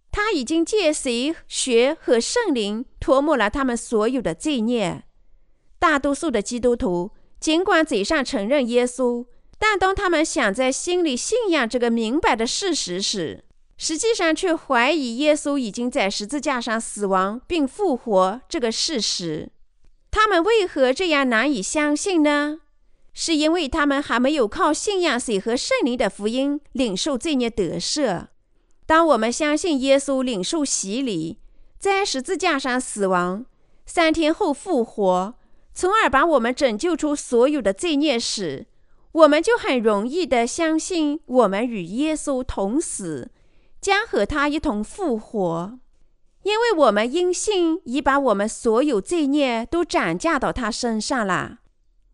[0.09, 5.03] 他已经借谁、血和圣灵涂抹了他们所有的罪孽。
[5.77, 9.25] 大多数的基督徒尽管嘴上承认耶稣。
[9.59, 13.43] 但当他们想在心里信仰这个明白的事实时，
[13.77, 19.49] 实际上却怀疑耶稣已经在十字架上死亡并复活这个事实。
[20.09, 22.59] 他们为何这样难以相信呢？
[23.13, 28.27] 是因为他们还没有靠信仰水和圣灵的福音领受罪孽得赦。
[28.85, 31.39] 当我们相信耶稣领受洗礼，
[31.79, 33.45] 在十字架上死亡，
[33.85, 35.33] 三天后复活，
[35.73, 38.67] 从而把我们拯救出所有的罪孽时，
[39.17, 43.31] 我们就很容易的相信，我们与耶稣同死，
[43.81, 45.79] 将和他一同复活，
[46.43, 51.61] 因为我们因信已把我们所有罪孽都转嫁到他身上了。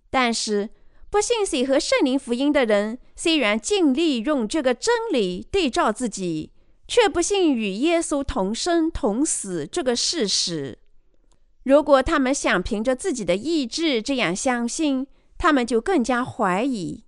[0.10, 0.70] 但是，
[1.10, 6.54] 不信水和圣灵福音的人，虽然尽力用这个真理对照自己，
[6.88, 10.78] 却不信与耶稣同生同死这个事实。
[11.64, 15.06] 如果他们想凭着自己的意志这样相信，
[15.44, 17.04] 他们就更加怀疑，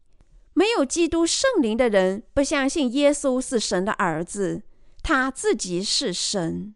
[0.53, 4.63] 没有基督圣灵的人不相信耶稣是神的儿子，
[5.01, 6.75] 他自己是神。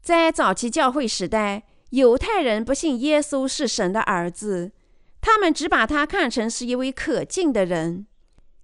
[0.00, 4.70] 在早期教会时代，犹太人不信耶稣是神的儿子，
[5.20, 8.06] 他们只把他看成是一位可敬的人。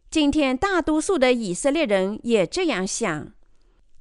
[0.08, 3.32] 今天，大多数的以色列人也这样想，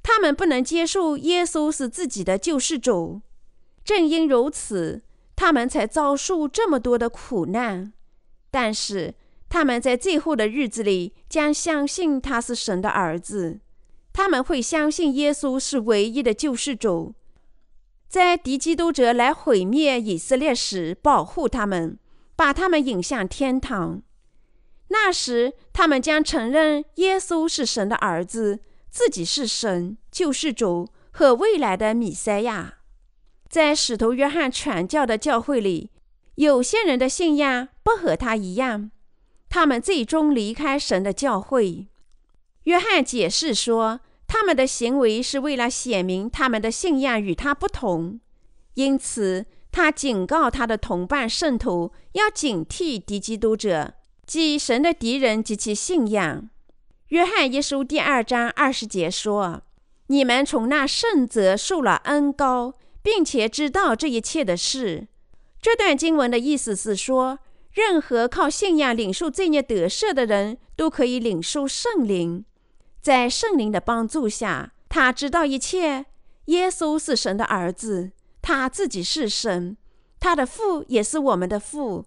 [0.03, 3.21] 他们不能接受耶稣是自己的救世主。
[3.83, 5.01] 正因如此，
[5.35, 7.91] 他们才遭受这么多的苦难。
[8.53, 9.15] 但是
[9.49, 13.59] 他们在最后的日子里将相信他是神的儿子，
[14.13, 17.15] 他们会相信耶稣是唯一的救世主，
[18.07, 21.97] 在敌基督者来毁灭以色列时保护他们，
[22.35, 24.03] 把他们引向天堂。
[24.89, 28.59] 那时他们将承认耶稣是神的儿子，
[28.91, 32.75] 自己是神、救世主和未来的弥赛亚。
[33.49, 35.89] 在使徒约翰传教的教会里。
[36.35, 38.91] 有些人的信仰不和他一样，
[39.49, 41.87] 他们最终离开神的教会。
[42.63, 48.19] 约翰解释说，他们的行为是为了显明他们的信仰与他不同，
[48.73, 53.93] 因此他警告他的同伴圣徒要警惕敌基督者，
[54.25, 56.49] 即神的敌人及其信仰。
[57.09, 59.61] 约翰一书第二章二十节说
[60.07, 65.09] ：“你们从那圣者受了恩高，并且知道这一切的事。”
[65.63, 67.39] 这段经文的意思是说，
[67.71, 72.43] 任何靠信仰领受罪孽得赦的人都可以领受圣灵，
[73.01, 76.05] 在圣灵的帮助下，他知道一切。
[76.47, 78.11] 耶稣是神的儿子，
[78.41, 79.77] 他自己是神，
[80.19, 82.03] 他的父也是我们的父。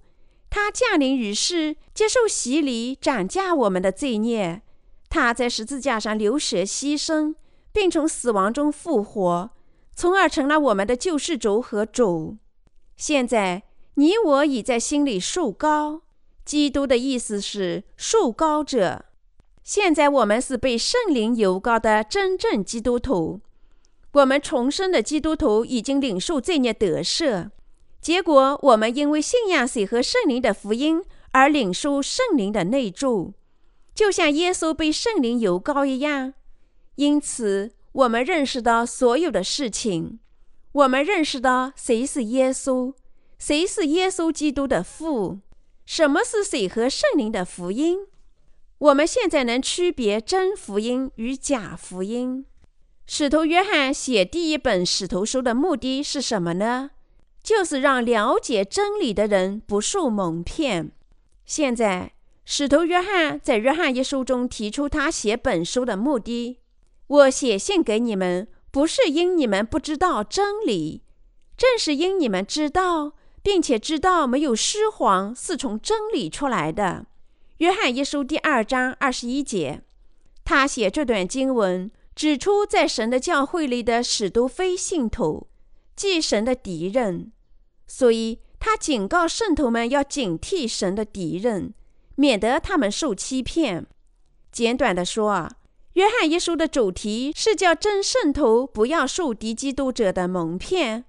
[0.50, 4.60] 他降临于世，接受洗礼，斩价我们的罪孽。
[5.08, 7.34] 他在十字架上流血牺牲，
[7.72, 9.50] 并从死亡中复活，
[9.94, 12.36] 从而成了我们的救世主和主。
[12.96, 13.62] 现在
[13.94, 16.02] 你我已在心里树高，
[16.44, 19.04] 基督的意思是树高者。
[19.62, 23.40] 现在我们是被圣灵油膏的真正基督徒，
[24.12, 27.50] 我们重生的基督徒已经领受罪孽得赦。
[28.00, 33.34] 结果，我们因为信仰水和圣灵的福音而领受圣灵的内助。
[33.94, 36.34] 就像耶稣被圣灵油膏一样。
[36.94, 40.20] 因此，我们认识到所有的事情。
[40.76, 42.92] 我们认识到谁是耶稣，
[43.38, 45.38] 谁是耶稣基督的父，
[45.86, 48.00] 什么是水和圣灵的福音。
[48.76, 52.44] 我们现在能区别真福音与假福音。
[53.06, 56.90] 使徒约翰写第一本使徒书的目的是什么呢？
[57.42, 60.92] 就是让了解真理的人不受蒙骗。
[61.46, 62.12] 现在，
[62.44, 66.58] 使徒约翰在约翰一书中提出他写本书的目的：
[67.06, 68.48] 我写信给你们。
[68.76, 71.00] 不是因你们不知道真理，
[71.56, 77.06] 正是因你们知道，并且知道没有虚谎是从真理出来的。
[77.56, 79.80] 约翰一书第二章二十一节，
[80.44, 85.46] 他写这段经文，指出在神的教会里的使徒非信徒，
[85.94, 87.32] 即神的敌人，
[87.86, 91.72] 所以他警告圣徒们要警惕神的敌人，
[92.16, 93.86] 免得他们受欺骗。
[94.52, 95.50] 简短的说啊。
[95.96, 101.06] 约翰一书的主题是叫真圣徒不要受敌基督者的蒙骗。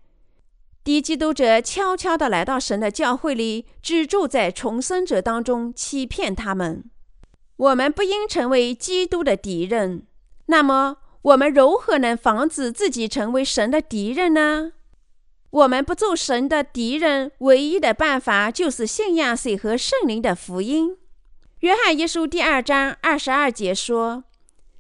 [0.82, 6.90] 敌基督者悄悄地来到神的教会里，只住在重生者当中，欺骗他们。
[7.58, 10.08] 我们不应成为基督的敌人。
[10.46, 14.72] 那么，我们如何能防止自己成为神的敌人呢？
[15.50, 20.98] 我们不做神的敌人，唯一的办法就是信仰水和圣灵的福音。
[21.60, 24.24] 约翰一书第二章二十二节说。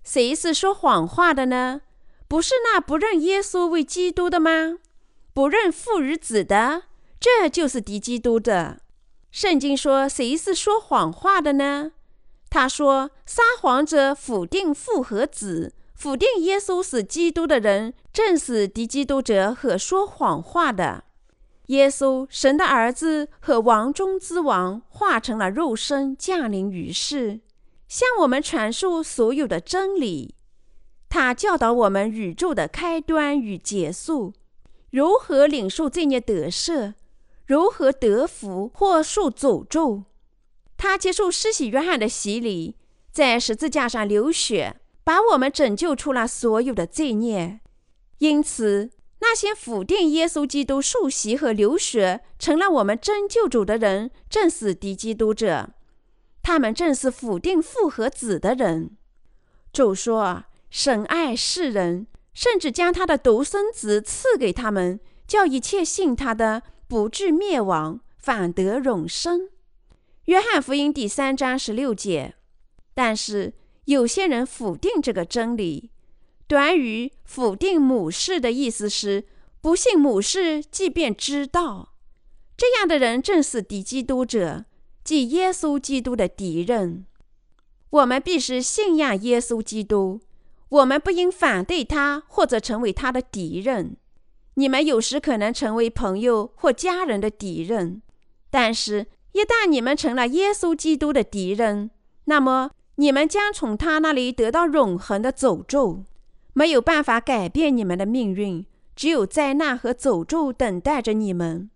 [0.09, 1.81] 谁是说谎话的呢？
[2.29, 4.77] 不是那不认耶稣为基督的吗？
[5.33, 6.83] 不认父与子的，
[7.19, 8.79] 这就是敌基督的。
[9.31, 11.91] 圣经说谁是说谎话的呢？
[12.49, 21.03] 他说撒谎者否定父和子，否定耶稣是基督的人，正是敌基督者和说谎话的。
[21.65, 27.41] 耶稣，神的儿子和王中之王，化成了肉身降临于世。
[27.87, 30.35] 向我们传述所有的真理，
[31.07, 34.33] 他教导我们宇宙的开端与结束，
[34.91, 36.95] 如何领受罪孽得赦，
[37.45, 40.03] 如何得福或受诅咒。
[40.75, 42.75] 他接受施洗约翰的洗礼，
[43.11, 47.61] 在十字架上流血，把我们拯救出了所有的罪孽。
[48.19, 55.69] 因此，那些否定耶稣基督受洗和流血成了我们真救主的人，正是敌基督者。
[56.47, 58.95] 他们正是否定父和子的人。
[59.73, 69.49] 主说：“神爱世人，甚至将他的独生子赐给他们，叫一切信他的不至灭亡，反得永生。”
[70.27, 72.35] 约翰福音第三章十六节。
[72.93, 75.91] 但是有些人否定这个真理。
[76.47, 79.25] 短语“否定母事”的意思是
[79.59, 81.93] 不信母事，即便知道。
[82.55, 84.63] 这样的人正是敌基督者。
[85.07, 87.05] 即耶稣基督的敌人，
[87.91, 90.19] 我们必须信仰耶稣基督。
[90.67, 93.95] 我们不应反对他或者成为他的敌人。
[94.55, 98.01] 你们有时可能成为朋友或家人的敌人，
[98.49, 101.89] 但是，一旦你们成了耶稣基督的敌人，
[102.25, 106.03] 那么你们将从他那里得到永恒的诅咒，
[106.51, 111.69] 没有办法改变你们的命运，只有灾难和诅咒等待着你们。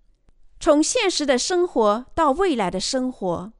[0.62, 3.52] 从现实的生活到未来的生活，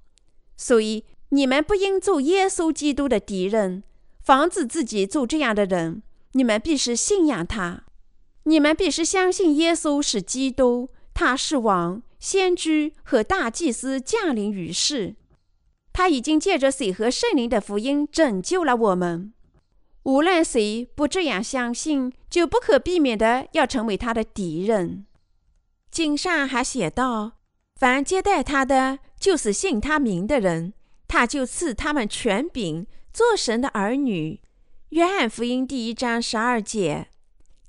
[0.56, 3.84] 所以你们不应做耶稣基督的敌人，
[4.24, 6.04] 防止自己做这样的人。
[6.34, 7.84] 你们必须信仰他，
[8.44, 15.16] 你们必须相信耶稣是基督，他是王、先知和大祭司降临于世。
[15.92, 19.34] 他已经借着水和圣灵的福音拯救了我们。
[20.04, 25.06] 无论谁不这样相信，就不可避免的要成为他的敌人。
[25.92, 27.34] 经上还写道
[27.76, 30.74] ：“凡接待他的，就是信他名的人，
[31.06, 34.40] 他就赐他们权柄，做神的儿女。”
[34.90, 37.10] 约翰福音第一章十二节。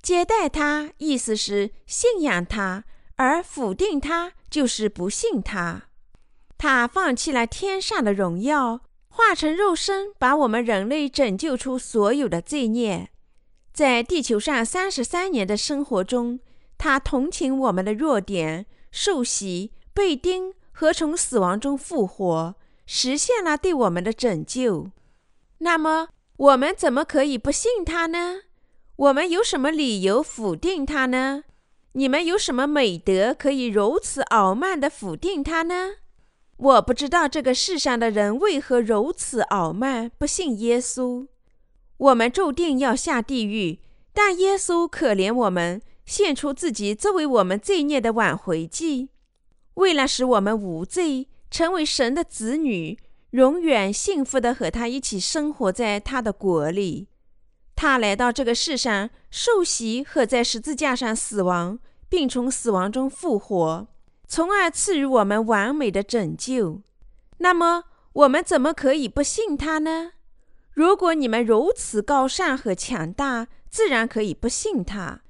[0.01, 2.85] 接待他，意思是信仰他；
[3.16, 5.83] 而否定他，就是不信他。
[6.57, 13.11] 他放弃了天上的荣耀，化成肉身，把我们人类拯救出所有的罪孽，
[13.73, 16.39] 在地球上三十三年的生活中。
[16.83, 22.57] 他同情我们的弱点，受洗、被钉和从死亡中复活，
[22.87, 24.91] 实现了对我们的拯救。
[25.59, 26.09] 那么，
[26.39, 28.41] 我们怎么可以不信他呢？
[28.97, 31.45] 我们有什么理由否定他呢？
[31.93, 35.91] 你们有什么美德可以如此傲慢地否定他呢？
[36.57, 41.28] 我不知道这个世上的人为何如此傲慢，不信耶稣。
[41.97, 43.78] 我们注定要下地狱，
[44.12, 45.80] 但耶稣可怜我们。
[46.05, 49.09] 献出自己作为我们罪孽的挽回祭，
[49.74, 52.98] 为了使我们无罪，成为神的子女，
[53.30, 57.09] 永远幸福的和他一起生活在他的国里。
[57.74, 61.78] 他来到这个世上受洗和在十字架上死亡，
[62.09, 63.88] 并从死亡中复活，
[64.28, 66.82] 从而赐予我们完美的拯救。
[67.38, 70.12] 那么，我们怎么可以不信他呢？
[70.72, 75.22] 如果你们如此高尚和强大，自然可以不信他；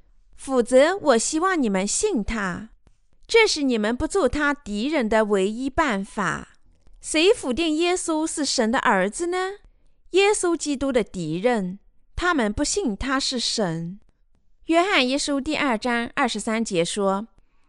[0.45, 2.71] 否则，我希望你们信他。
[3.29, 6.57] 这是你们不做他敌人的唯一办法。
[7.01, 9.53] 谁否定耶稣是神的儿子呢？
[10.11, 11.79] 耶稣基督的敌人，
[12.17, 14.01] 他们不信他是神。
[14.65, 17.29] 约翰一书第二章二十三节说：“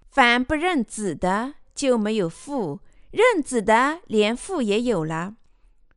[0.10, 2.80] 凡不认子的，就没有父；
[3.12, 5.36] 认子的，连父也有了。”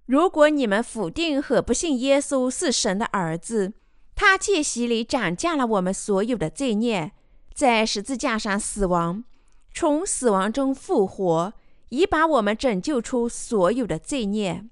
[0.04, 3.72] 如果你们否定和不信耶稣是神的儿子，
[4.16, 7.12] 他借洗礼涨价了我们所有的罪孽，
[7.54, 9.22] 在十字架上死亡，
[9.72, 11.52] 从死亡中复活，
[11.90, 14.64] 已把我们拯救出所有的罪孽。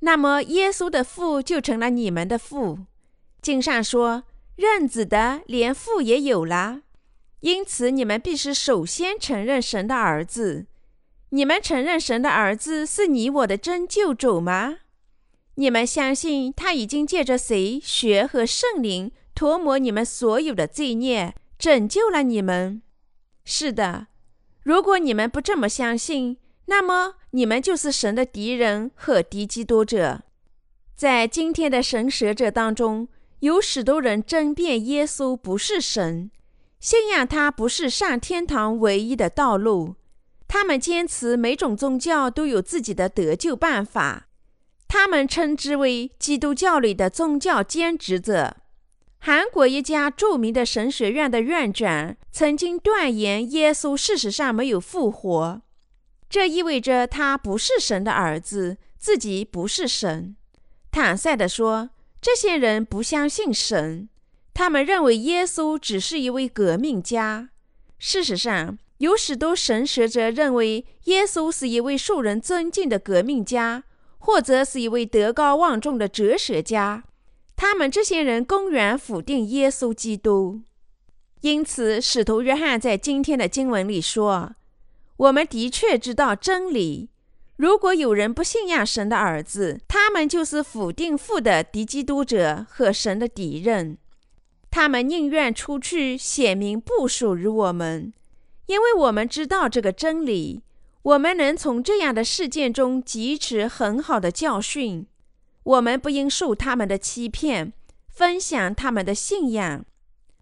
[0.00, 2.80] 那么，耶稣的父就成了你们的父。
[3.40, 4.24] 经上说
[4.56, 6.82] ：“认子的，连父也有了。”
[7.40, 10.66] 因此，你们必须首先承认神的儿子。
[11.30, 14.80] 你们承认神的儿子是你我的真救主吗？
[15.56, 22.82] 你们相信他已经借着谁血和圣灵涂抹你们所有的罪孽，拯救了你们？
[23.44, 24.06] 是的。
[24.62, 30.22] 如果你们不这么相信，那么你们就是神的敌人和敌基督者。
[30.94, 33.08] 在今天的神学者当中，
[33.40, 36.30] 有许多人争辩耶稣不是神，
[36.78, 39.96] 信仰他不是上天堂唯一的道路。
[40.46, 44.28] 他们坚持每种宗教都有自己的得救办法，
[44.94, 48.58] 他们称之为基督教里的宗教兼职者。
[49.20, 55.62] 韩国一家著名的神学院的院长曾经断言，耶稣事实上没有复活，
[56.28, 60.36] 这意味着他不是神的儿子，自己不是神。
[60.90, 61.88] 坦率地说，
[62.20, 64.10] 这些人不相信神，
[64.52, 67.48] 他们认为耶稣只是一位革命家。
[67.98, 73.84] 事实上，有许多神学者认为耶稣是一位受人尊敬的革命家，
[74.22, 77.02] 或者是一位德高望重的哲学家。
[77.56, 80.62] 他们这些人公然否定耶稣基督。
[81.40, 84.54] 因此，使徒约翰在今天的经文里说
[85.18, 87.10] ：“我们的确知道真理。
[87.56, 93.98] 如果有人不信仰神的儿子，他们就是否定父的敌基督者和神的敌人。
[94.70, 98.12] 他们宁愿出去显明不属于我们。”
[98.66, 100.62] 因为我们知道这个真理，
[101.02, 105.06] 我们能从这样的事件中汲取很好的教训。
[105.64, 107.72] 我们不应受他们的欺骗，
[108.08, 109.84] 分享他们的信仰。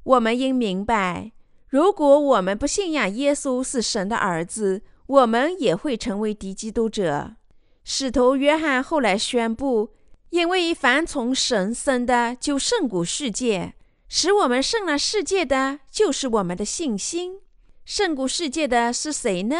[0.03, 1.33] 我们应明白，
[1.69, 7.37] 如果我们不信仰耶稣是神的儿子，我们也会成为敌基督者。
[7.85, 9.91] 使徒约翰后来宣布
[10.31, 13.73] ：“因为凡从神生的，就胜过世界；
[14.09, 17.41] 使我们胜了世界的，就是我们的信心。”
[17.85, 19.57] 胜过世界的是谁呢？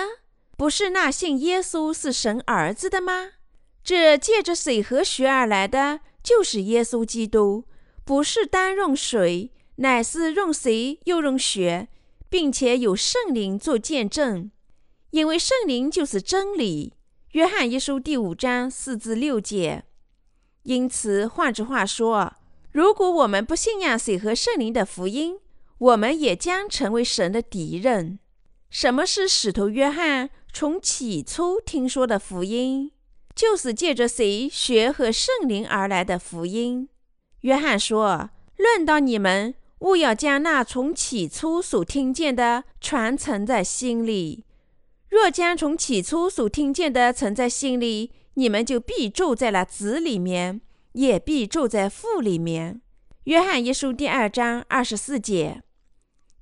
[0.61, 3.31] 不是那信耶稣是神儿子的吗？
[3.83, 7.65] 这借着水和血而来的，就是耶稣基督。
[8.05, 11.89] 不是单用水，乃是用水又用血，
[12.29, 14.51] 并且有圣灵做见证。
[15.13, 16.93] 因为圣灵就是真理。
[17.31, 19.85] 约翰一书第五章四至六节。
[20.65, 22.35] 因此，换句话说，
[22.71, 25.39] 如果我们不信仰水和圣灵的福音，
[25.79, 28.19] 我们也将成为神的敌人。
[28.69, 32.93] 什么是使徒约翰从起初听说的福音？
[33.35, 36.89] 就是借着谁学和圣灵而来的福音。
[37.41, 44.45] 约翰说：“论到你们，务要将那从起初所听见的传承在心里。
[45.09, 50.61] 若将从起初所听见的存在心里，你们就必住在了子里面，
[50.93, 52.83] 也必住在父里面。”
[53.25, 55.63] 约翰一书第二章二十四节。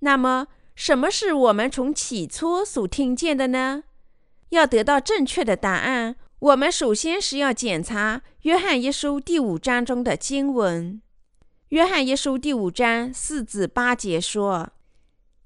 [0.00, 3.84] 那么，什么是我们从起初所听见的呢？
[4.50, 11.02] 要得到正确的答案，我们首先是要检查《约翰一书》第五章中的经文。
[11.68, 14.70] 《约翰一书》第五章四至八节说：“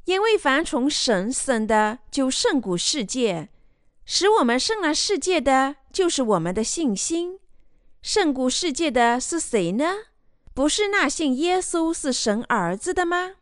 [0.06, 3.48] 因为凡从神生的，就胜过世界；
[4.04, 7.40] 使我们胜了世界的，就是我们的信心。
[8.02, 9.94] 胜过世界的是谁呢？
[10.54, 13.32] 不是那信耶稣是神儿子的吗？”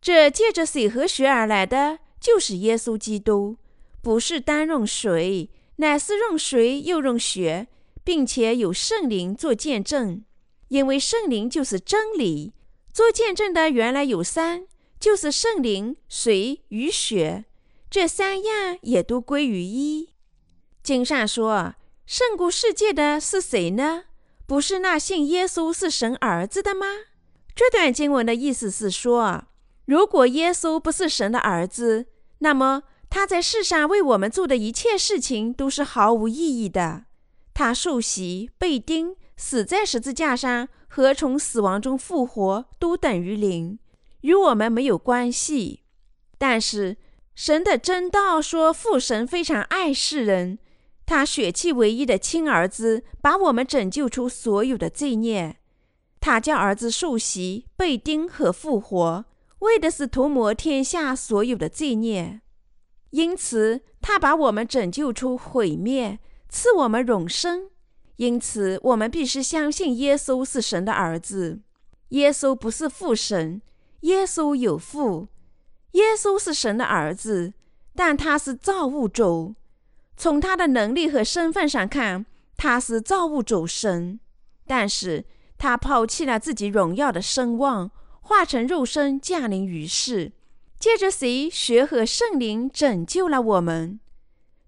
[0.00, 3.56] 这借着水和血而来的，就是耶稣基督，
[4.02, 7.68] 不是单用水，乃是用水又用血，
[8.04, 10.24] 并且有圣灵做见证。
[10.68, 12.52] 因为圣灵就是真理，
[12.92, 14.66] 做见证的原来有三，
[14.98, 17.44] 就是圣灵、水与血，
[17.88, 20.10] 这三样也都归于一。
[20.82, 21.74] 经上说，
[22.06, 24.04] 胜过世界的是谁呢？
[24.46, 26.86] 不是那信耶稣是神儿子的吗？
[27.54, 29.44] 这段经文的意思是说，
[29.84, 32.06] 如果耶稣不是神的儿子，
[32.38, 32.82] 那么
[33.14, 37.04] 他在世上为我们做的一切事情都是毫无意义的。
[37.52, 43.78] 他受洗、被钉、死在十字架上和从死亡中复活，都等于零，
[44.22, 45.82] 与我们没有关系。
[46.38, 46.96] 但是
[47.34, 50.58] 神的真道说，父神非常爱世人，
[51.04, 55.58] 他血气唯一的亲儿子把我们拯救出所有的罪孽。
[56.18, 59.26] 他叫儿子受洗、被钉和复活，
[59.58, 62.40] 为的是涂抹天下所有的罪孽。
[63.12, 67.70] 因此，他把我们拯救出毁灭，赐我们永生。
[68.16, 71.60] 因此，我们必须相信耶稣是神的儿子。
[72.08, 73.62] 耶稣不是父神，
[74.00, 75.28] 耶稣有父。
[75.92, 77.52] 耶稣是神的儿子，
[77.94, 79.54] 但他是造物主。
[80.16, 82.24] 从他的能力和身份上看，
[82.56, 84.20] 他是造物主神。
[84.66, 85.24] 但是，
[85.58, 87.90] 他抛弃了自己荣耀的声望，
[88.20, 90.32] 化成肉身降临于世，
[90.82, 94.00] 借着谁血和圣灵拯救了我们。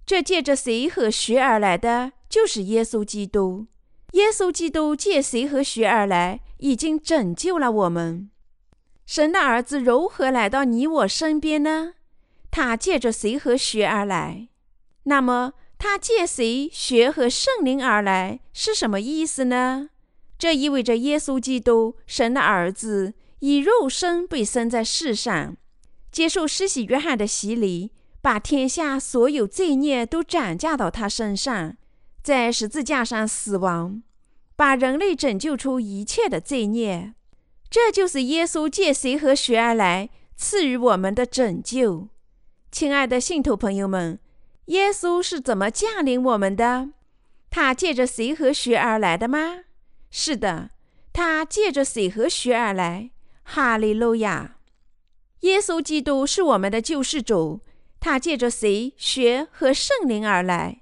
[0.07, 3.67] 这借着谁和血而来的，就是耶稣基督。
[4.13, 8.31] 耶稣基督借谁和血而来，已经拯救了我们。
[9.05, 11.95] 神的儿子如何来到你我身边呢？
[12.53, 14.47] 他借着谁和血而来？
[15.07, 19.91] 那么他借谁血和圣灵而来是什么意思呢？
[20.39, 25.57] 这意味着耶稣基督，神的儿子，以肉身被生在世上，
[26.15, 27.91] 接受施洗约翰的洗礼，
[28.23, 31.77] 把天下所有罪孽都转嫁到他身上，
[32.23, 34.01] 在十字架上死亡，
[34.55, 37.15] 把人类拯救出一切的罪孽。
[37.69, 42.07] 这就是耶稣借谁和血而来，赐予我们的拯救。
[42.71, 44.21] 亲爱的信徒朋友们，
[44.67, 46.91] 耶稣是怎么降临我们的？
[47.51, 49.65] 他借着谁和血而来的吗？
[50.13, 50.71] 是的，
[51.13, 53.11] 他借着水和血而来。
[53.43, 54.59] 哈利路亚！
[55.45, 57.61] 耶稣基督是我们的救世主，
[58.01, 60.81] 他借着水、血和圣灵而来。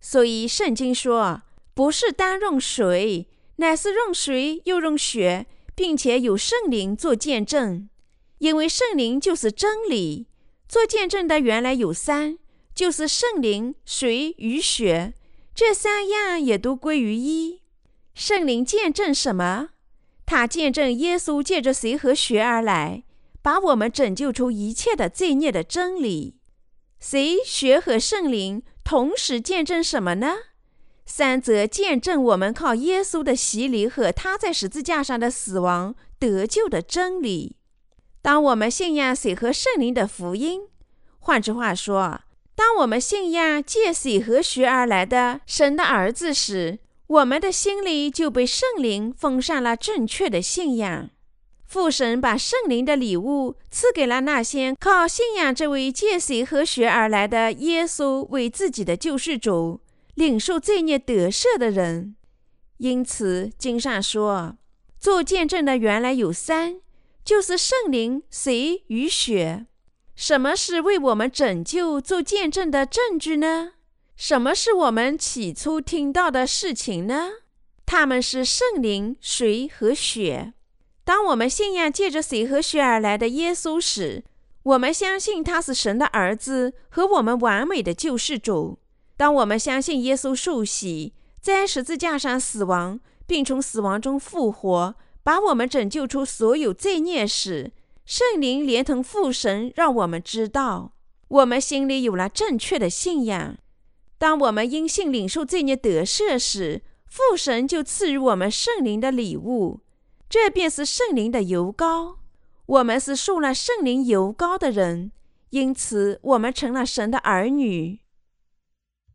[0.00, 1.42] 所以圣经说，
[1.74, 7.88] 不是单用水，乃是用水又用血，并且有圣灵做见证。
[8.38, 10.28] 因为圣灵就是真理。
[10.68, 12.38] 做见证的原来有三，
[12.74, 15.14] 就是圣灵、水与血，
[15.54, 17.62] 这三样也都归于一。
[18.14, 19.70] 圣灵见证什么？
[20.24, 23.03] 他见证耶稣借着谁和血而来，
[23.44, 26.38] 把我们拯救出一切的罪孽的真理。
[26.98, 30.32] 谁、血和圣灵同时见证什么呢？
[31.04, 37.56] 三则见证我们靠耶稣的洗礼和他在十字架上的死亡得救的真理。
[38.22, 40.62] 当我们信仰水和圣灵的福音，
[41.18, 42.22] 换句话说，
[42.54, 51.10] 当我们信仰借水和血而来的神的儿子时，我们的心里就被圣灵封上了正确的信仰。
[51.74, 59.80] 父神把圣灵的礼物赐给了那些靠信仰这位借水和血而来的耶稣为自己的救世主、
[60.14, 62.14] 领受罪孽得赦的人。
[62.76, 64.56] 因此，经上说，
[65.00, 66.76] 做见证的原来有三，
[67.24, 69.66] 就是圣灵、水与血。
[70.14, 73.72] 什么是为我们拯救做见证的证据呢？
[74.14, 77.30] 什么是我们起初听到的事情呢？
[77.84, 80.53] 他们是圣灵、水和血。
[81.04, 84.24] 当我们信仰借着水和血而来的耶稣时，
[84.62, 88.78] 我们相信他是神的儿子和我们完美的救世主。
[89.16, 97.72] 当我们相信耶稣受洗，在十字架上死亡，并从死亡中复活，把我们拯救出所有罪孽时，
[98.06, 100.94] 圣灵连同父神让我们知道，
[101.28, 103.56] 我们心里有了正确的信仰。
[104.16, 109.80] 当我们因信领受罪孽得赦时，父神就赐予我们圣灵的礼物，
[110.34, 112.16] 这便是圣灵的油膏。
[112.66, 115.12] 我们是受了圣灵油膏的人，
[115.50, 118.00] 因此我们成了神的儿女。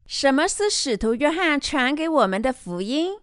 [0.08, 3.18] 什么是使徒约翰传给我们的福音？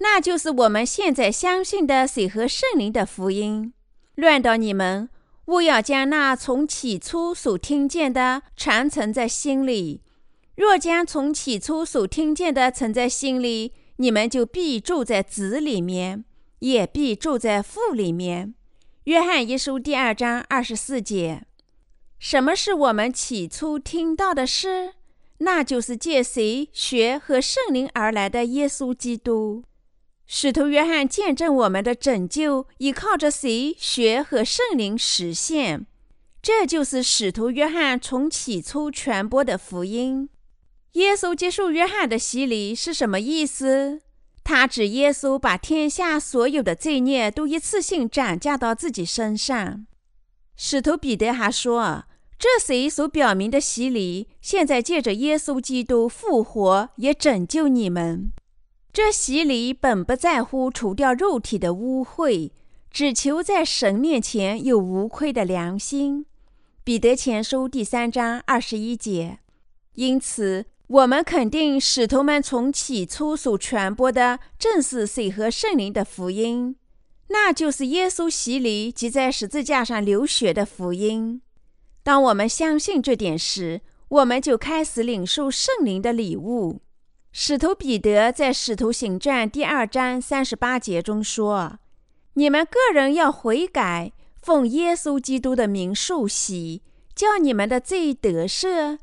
[0.00, 3.72] 那就是我们现在相信的水和圣灵的福音。
[4.16, 5.08] 乱到你们，
[5.46, 10.02] 勿要将那从起初所听见的传承在心里。
[10.54, 16.26] 若将从起初所听见的存在心里，你们就必住在子里面，
[16.60, 18.54] 也必住在父里面。
[19.04, 21.44] 约翰一书第二章二十四节。
[22.18, 24.94] 什么是我们起初听到的诗？
[25.38, 29.62] 那就是借谁学和圣灵而来的耶稣基督。
[30.26, 35.86] 使徒约翰见证我们的拯救依靠着谁学和圣灵实现。
[36.42, 40.28] 这就是使徒约翰从起初传播的福音。
[40.92, 44.00] 耶稣接受约翰的洗礼是什么意思？
[44.50, 49.84] 他指耶稣把天下所有的罪孽都一次性转嫁到自己身上。
[50.56, 52.04] 使徒彼得还说
[52.40, 58.32] ：“这谁所表明的洗礼，现在借着耶稣基督复活，也拯救你们。
[58.90, 62.52] 这洗礼本不在乎除掉肉体的污秽，
[62.90, 66.24] 只求在神面前有无愧的良心。”
[66.82, 69.40] 彼得前书第三章二十一节。
[69.96, 70.64] 因此。
[70.88, 76.76] 我们肯定，使徒们从起初所传播的正是水和圣灵的福音，
[77.28, 81.42] 那就是耶稣洗礼及在十字架上流血的福音。
[82.02, 86.80] 当我们相信这点时，我们就开始领受圣灵的礼物。
[87.32, 91.78] 使徒彼得在《使徒行传》第二章三十八节中说
[92.32, 96.80] ：“你们个人要悔改，奉耶稣基督的名受洗，
[97.14, 98.98] 叫你们的罪得赦。”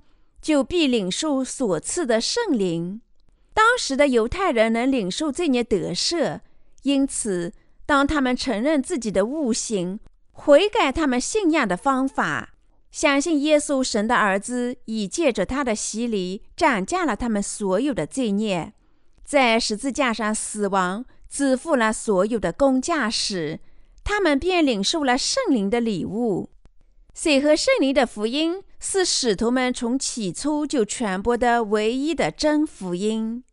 [0.45, 3.01] 就必领受所赐的圣灵。
[3.51, 6.41] 当时的犹太人能领受这孽得赦，
[6.83, 7.51] 因此，
[7.87, 9.99] 当他们承认自己的误行，
[10.33, 12.53] 悔改他们信仰的方法，
[12.91, 18.73] 相信耶稣神的儿子已借着他的洗礼斩价了他们所有的罪孽，
[19.23, 23.59] 在十字架上死亡，支付了所有的工价时，
[24.03, 26.51] 他们便领受了圣灵的礼物。
[27.15, 33.43] 水和圣灵的福音是使徒们从起初就传播的唯一的真福音。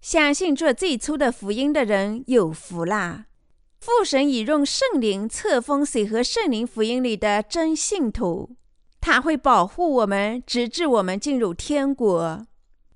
[0.00, 3.26] 相信这最初的福音的人有福啦！
[3.78, 8.56] 父神已用圣灵册封水和圣灵福音里的真信徒，
[9.00, 12.44] 他会保护我们，直至我们进入天国。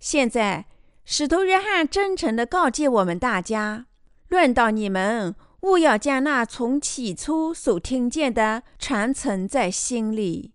[0.01, 0.67] 现在，
[1.05, 3.87] 使徒约翰真诚地告诫我们大家：
[4.27, 5.37] 论到你们。
[5.63, 10.53] 勿要将那从起初所听见的传承在心里。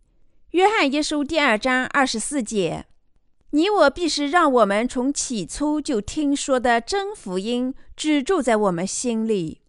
[0.54, 2.86] 约翰一书第二章二十四节：
[3.50, 9.62] 你我必是让我们从起初就听说的真福音居住在我们心里。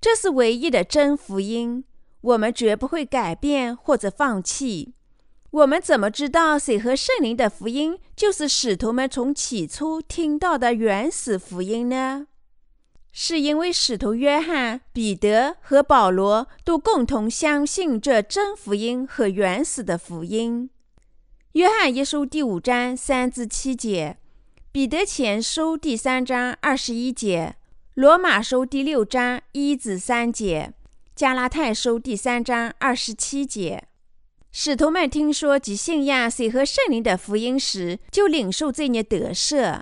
[0.00, 1.82] 这是唯一的真福音，
[2.20, 4.94] 我们绝不会改变或者放弃。
[5.50, 12.28] 我们怎么知道谁和圣灵的福音就是使徒们从起初听到的原始福音呢？
[13.20, 20.70] 是因为使徒约翰、彼得和保罗都共同相信这真福音和原始的福音。
[21.54, 24.18] 约翰一书第五章三至七节，
[24.70, 27.56] 彼得前书第三章二十一节，
[27.94, 30.72] 罗马书第六章一至三节，
[31.16, 33.82] 加拉太书第三章二十七节。
[34.52, 39.80] 使徒们听说及信仰水和圣灵的福音时，就领受这孽得赦。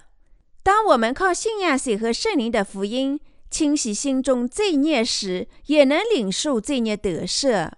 [0.62, 3.20] 当我们靠信仰水和圣灵的福音
[3.51, 7.70] 清洗心中罪孽时，也能领受罪孽得赦。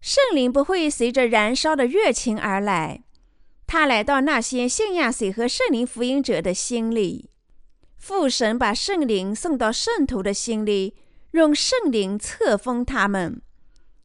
[0.00, 3.02] 圣灵不会随着燃烧的热情而来，
[3.66, 7.30] 他来到那些信仰水和圣灵福音者的心里。
[7.96, 10.94] 父神把圣灵送到圣徒的心里，
[11.32, 13.42] 用圣灵册封他们。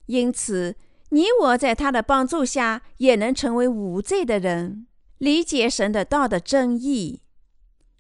[0.08, 0.76] 因此，
[1.10, 4.88] 你我在他的帮助下，也能成为无罪的人，
[5.20, 7.22] 理解神的道的真意。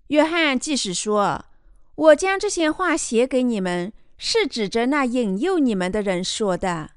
[0.07, 1.45] 约翰即使说
[1.95, 6.91] ：“我将这些话写给你们，是指着那引诱你们的人说的。”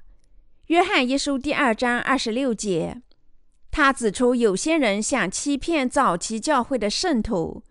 [0.67, 3.01] 约翰一书第二章二十六节，
[3.71, 7.63] 他指出有些人想欺骗早期教会的圣徒，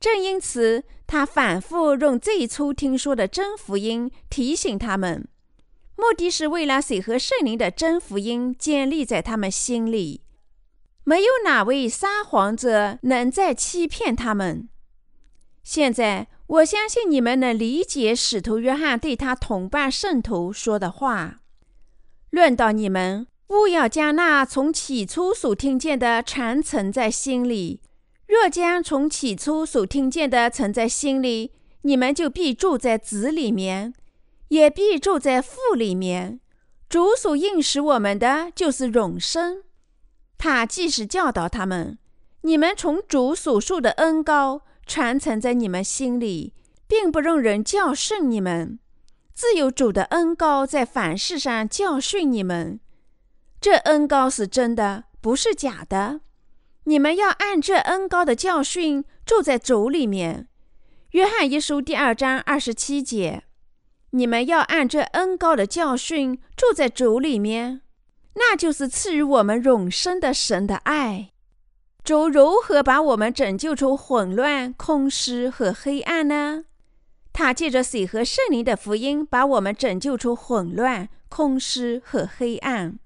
[0.00, 5.28] 正因此，他反复用最初听说的真福音提醒他们，
[5.94, 10.22] 目的是为了水和圣灵的真福音建立在他们心里。
[11.04, 14.68] 没有哪位撒谎者能再欺骗他们。
[15.62, 21.40] 现在，我相信你们能理解使徒约翰对他同伴圣徒说的话。
[22.30, 27.80] 论到你们，勿要将那从起初所听见的传承在心里。
[28.28, 33.94] 若将从起初所听见的存在心里，你们就必住在子里面，
[34.48, 36.40] 也必住在父里面。
[36.88, 39.62] 主所应使我们的就是永生。
[40.38, 41.98] 他即使教导他们，
[42.42, 46.54] 你们从主所述的恩高传承在你们心里，
[46.86, 48.78] 并不容人教训你们。
[49.34, 52.80] 自有主的恩高在凡事上教训你们，
[53.60, 56.20] 这恩高是真的，不是假的。
[56.84, 60.48] 你们要按这恩高的教训住在主里面。
[61.10, 63.42] 约翰一书第二章二十七节，
[64.10, 67.82] 你们要按这恩高的教训住在主里面。
[68.34, 71.32] 那就是赐予我们永生的神的爱。
[72.06, 76.66] 主如何把我们拯救出混乱、空虚和黑暗呢？
[77.32, 82.96] 他借着水和圣灵的福音，把我们拯救出混乱、空虚和黑暗。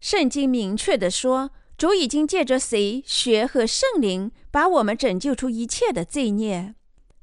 [0.00, 6.74] 圣经明确地说，主已经借着谁、血和圣灵，把我们拯救出一切的罪孽。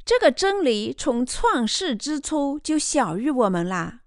[0.06, 4.02] 这个真理从创世之初就小于我们了。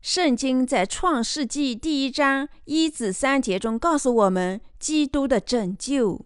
[0.00, 6.24] 圣经在创世纪第一章一至三节中告诉我们基督的拯救。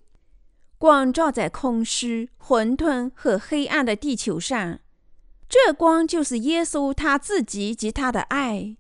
[0.79, 4.79] 光照在空虚、混沌和黑暗的地球上，
[5.49, 8.77] 这光就是耶稣他自己及他的爱。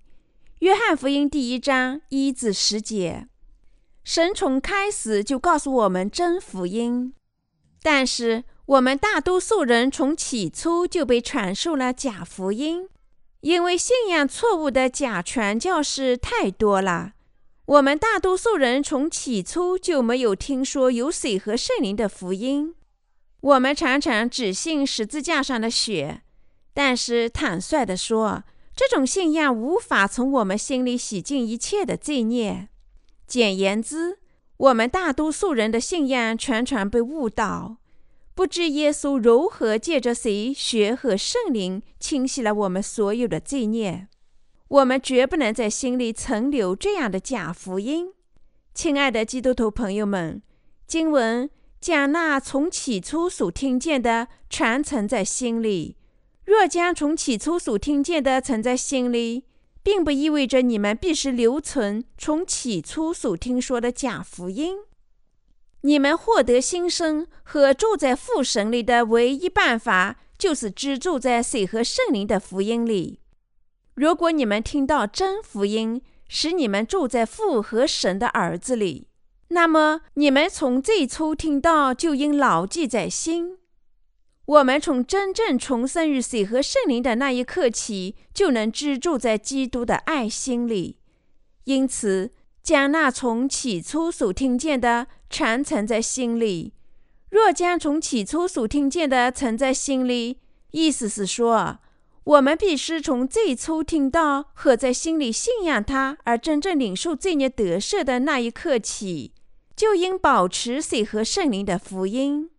[0.59, 3.29] 约翰福音第一章一至十节，
[4.05, 7.15] 神从开始就告诉我们真福音，
[7.83, 12.89] 但是我们大多数人从起初就被传授了假福音，
[13.41, 17.15] 因为信仰错误的假传教士太多了。
[17.67, 22.77] 我们大多数人从起初就没有听说有水和圣灵的福音。
[23.41, 26.23] 我们常常只信十字架上的血，
[26.73, 28.45] 但是坦率地说，
[28.77, 32.69] 这种信仰无法从我们心里洗净一切的罪孽。
[33.27, 34.19] 简言之，
[34.59, 37.79] 我们大多数人的信仰全全被误导，
[38.37, 44.07] 不知耶稣如何借着水、血和圣灵清洗了我们所有的罪孽。
[44.69, 48.13] 我们绝不能在心里存留这样的假福音，
[48.75, 50.43] 亲爱的基督徒朋友们，
[50.89, 51.49] 经文
[51.81, 55.97] 将那从起初所听见的传承在心里。
[56.45, 59.45] 若将从起初所听见的存在心里，
[59.85, 64.79] 并不意味着你们必须留存从起初所听说的假福音。
[65.83, 73.21] 你们获得新生和住在父神里的唯一办法，就是居住在水和圣灵的福音里。
[73.97, 79.09] 如果你们听到真福音，使你们住在父和神的儿子里，
[79.49, 83.57] 那么你们从最初听到就应牢记在心。
[84.45, 90.99] 我们从真正重生于水和圣灵的那一刻起，就能居住在基督的爱心里。
[91.65, 92.31] 因此，
[92.63, 96.75] 将那从起初所听见的传承在心里。
[97.31, 100.39] 若将从起初所听见的存在心里，
[100.73, 101.79] 意思是说。
[102.27, 109.33] 我们必须从最初听到和在心里信仰他，而真正领受罪孽得赦的那一刻起，
[109.77, 112.51] 就应保持水和圣灵的福音。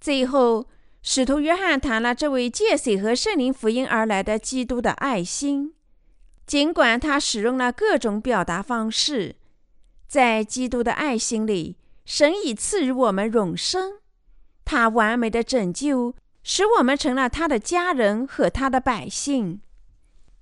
[0.00, 0.66] 最后，
[1.02, 5.72] 使徒约翰谈了这位借水和圣灵福音而来的基督的爱心。
[6.44, 9.36] 尽管他使用了各种表达方式，
[10.08, 14.00] 在基督的爱心里，神已赐予我们永生，
[14.64, 16.16] 他完美的拯救。
[16.52, 19.60] 使我们成了他的家人和他的百姓。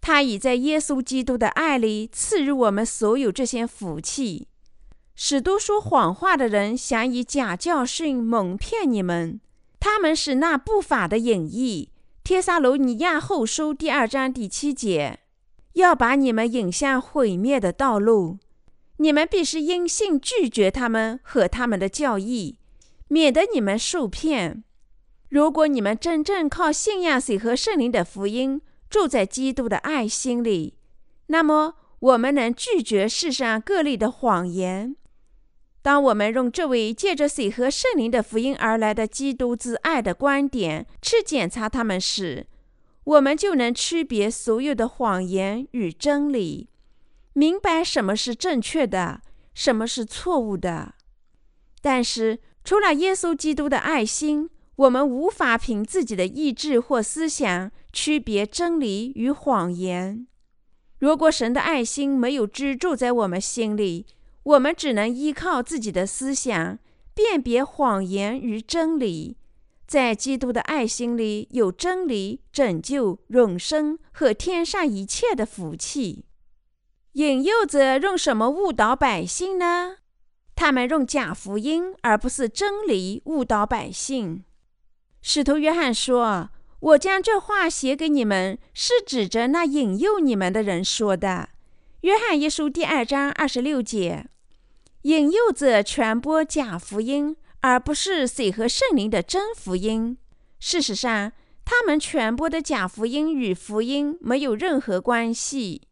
[0.00, 4.48] 他已在耶稣基督的爱里赐予我们所有这些福气。
[5.14, 9.38] 使都说谎话的人想以假教训蒙骗你们，
[9.78, 11.90] 他们是那不法的隐逸。
[12.24, 15.18] 帖撒罗尼亚后书第二章第七节，
[15.74, 18.38] 要把你们引向毁灭的道路。
[18.96, 22.56] 你们必须因信拒绝他们和他们的教义，
[23.08, 24.64] 免得你们受骗。
[25.28, 30.78] 如果你们真正靠信仰水和圣灵的福音住在基督的爱心里，
[31.26, 34.96] 那么我们能拒绝世上各类的谎言。
[35.82, 42.46] 当我们用这位借着水和圣灵的福音而来的基督之爱的观点去检查他们时，
[43.04, 46.68] 我们就能区别所有的谎言与真理，
[47.32, 49.22] 明白什么是正确的，
[49.54, 50.94] 什么是错误的。
[51.80, 60.28] 但是，除了耶稣基督的爱心，我们无法凭自己的意志或思想区别真理与谎言。
[61.00, 64.06] 如果神的爱心没有居住在我们心里，
[64.44, 66.78] 我们只能依靠自己的思想
[67.12, 69.36] 辨别谎言与真理。
[69.84, 76.24] 在基督的爱心里有真理、拯救、永生和天上一切的福气。
[77.14, 79.96] 引诱者用什么误导百姓呢？
[80.54, 84.44] 他们用假福音，而不是真理误导百姓。
[85.20, 86.50] 使徒约翰说
[86.80, 91.48] ：“我将这话写给你们，是指着那引诱你们的人说的。”
[92.02, 94.26] 约翰一书第二章二十六节。
[95.02, 100.16] 引诱者传播假福音，而不是水和圣灵的真福音。
[100.60, 101.32] 事实上，
[101.64, 105.82] 他们传播的假福音与福音没有任何关系。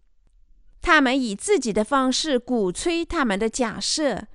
[0.80, 4.26] 他们以自己的方式鼓吹他们的假设，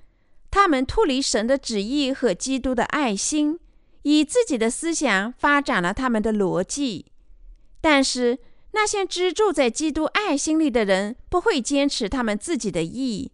[0.50, 3.58] 他们脱离神的旨意和基督的爱心。
[4.02, 7.06] 以自己的思想发展了他们的逻辑，
[7.80, 8.38] 但是
[8.72, 13.32] 那些支住在基督爱心里的人不会坚持他们自己的意，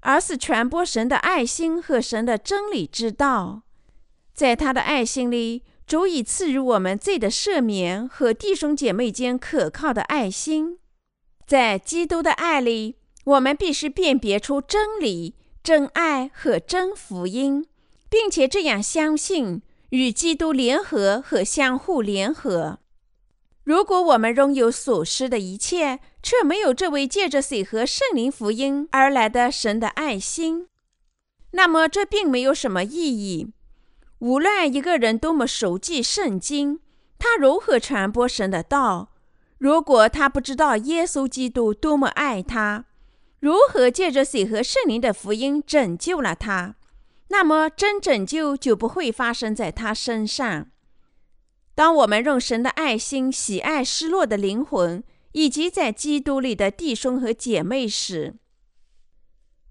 [0.00, 3.62] 而是传播神的爱心和神的真理之道。
[4.34, 10.78] 在他的爱心里，足以赐予我们罪的赦免和弟兄姐妹间可靠的爱心。
[11.46, 15.34] 在基督的爱里，我们必须辨别出真理。
[15.60, 17.66] 真爱和真福音，
[18.08, 19.60] 并且这样相信
[19.90, 22.78] 与基督联合和相互联合。
[23.64, 30.68] 如果我们拥有所失的一切，却没有这位借着水和圣灵福音而来的神的爱心，
[31.50, 33.52] 那么这并没有什么意义。
[34.20, 36.80] 无论一个人多么熟记圣经，
[37.18, 39.10] 他如何传播神的道，
[39.58, 42.86] 如果他不知道耶稣基督多么爱他，
[43.38, 46.76] 如何借着水和圣灵的福音拯救了他，
[47.28, 50.70] 那么真拯救就不会发生在他身上。
[51.74, 58.34] 当我们用神的爱心喜爱失落的灵魂，以及在基督里的弟兄和姐妹时，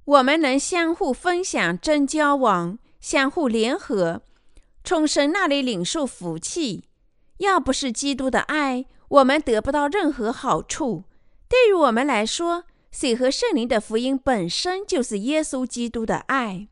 [0.05, 4.22] 我们能相互分享真交往，相互联合，
[4.84, 6.86] 从神那里领受福气。
[7.39, 11.03] 要不是基督的爱，我们得不到任何好处。
[11.49, 16.68] 对于我们来说，水和圣灵的福音本身就是耶稣基督的爱、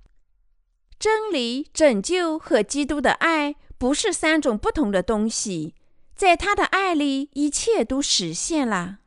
[1.06, 3.58] 真理、拯救和基督的爱。
[3.78, 5.76] 不是三种不同的东西，
[6.16, 9.02] 在他的爱里，一切都实现了。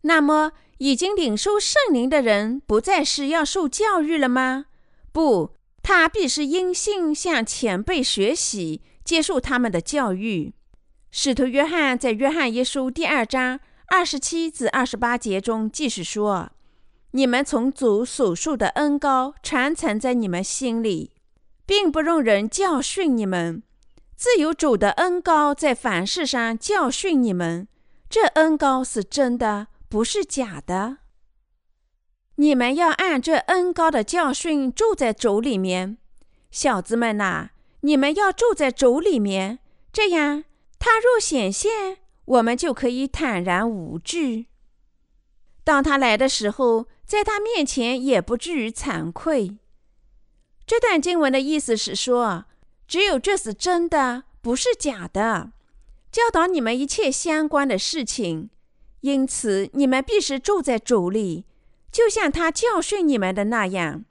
[0.00, 4.64] 那么，已经领受圣灵的人，不再是要受教育了吗？
[5.12, 10.54] 不，他必是因信向前辈学习，接受他们的教育。
[11.10, 16.50] 使徒约翰在约翰一书第二章二十七至二十八节中继续说
[17.14, 21.10] ：“你们从主所受的恩高传承在你们心里。”
[21.66, 23.62] 并不容人教训你们，
[24.14, 27.68] 自有主的恩高在凡事上教训你们。
[28.10, 30.98] 这恩高是真的，不是假的。
[32.34, 35.96] 你们要按这恩高的教训住在主里面，
[36.50, 37.48] 小子们呐，
[37.80, 39.60] 你们要住在主里面，
[39.90, 40.44] 这样
[40.78, 41.96] 他若显现，
[42.26, 44.48] 我们就可以坦然无惧。
[45.64, 49.56] 当他来的时候，在他面前也不至于惭愧。
[50.66, 52.46] 这段经文的意思是说，
[52.88, 55.52] 只有这是真的，不是假的，
[56.10, 58.50] 教导你们一切相关的事情。
[59.02, 61.44] 因此，你们必须住在主里，
[61.92, 64.06] 就像他教训你们的那样。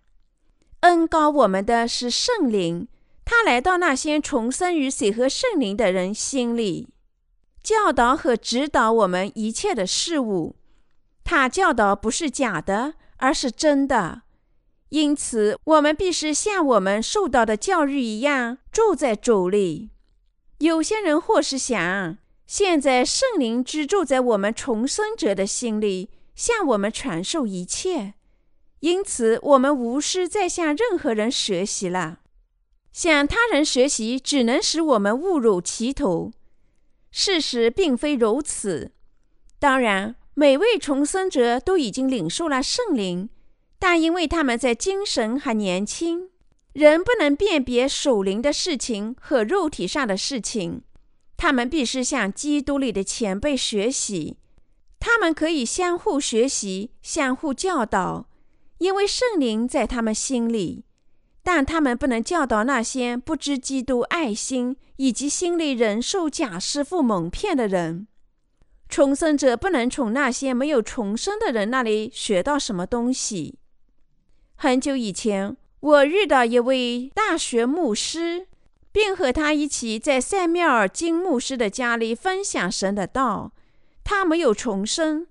[0.81, 2.87] 恩高我们的是圣灵，
[3.25, 6.89] 他来到那些重生于水和圣灵的人心里，
[7.63, 10.55] 教导和指导我们一切的事物。
[11.23, 14.23] 他教导不是假的，而是真的。
[14.89, 19.89] 因此，我们必须像我们受到的教育一样住在主里。
[20.59, 28.13] 有些人或是想，现在圣灵居住在我们重生者的心里，向我们传授一切。
[28.81, 32.19] 因此，我们无需再向任何人学习了。
[32.91, 36.31] 向他人学习，只能使我们误入歧途。
[37.09, 38.91] 事实并非如此。
[39.57, 43.29] 当然，每位重生者都已经领受了圣灵。
[43.79, 46.29] 但因为他们在精神还年轻，
[46.71, 50.83] 仍不能辨别属灵的事情和肉体上的事情，
[51.35, 54.37] 他们必须向基督里的前辈学习。
[54.99, 58.29] 他们可以相互学习、相互教导，
[58.77, 60.85] 因为圣灵在他们心里。
[61.43, 68.07] 但他们不能教导那些不知基督爱心以及心里仍受假师傅蒙骗的人。
[68.93, 73.57] 重生者不能从那些没有重生的人那里学到什么东西。
[74.53, 78.45] 很久以前，我遇到一位大学牧师，
[78.91, 83.51] 并和他一起在塞缪尔金牧师的家里分享神的道。
[84.03, 85.25] 他没有重生。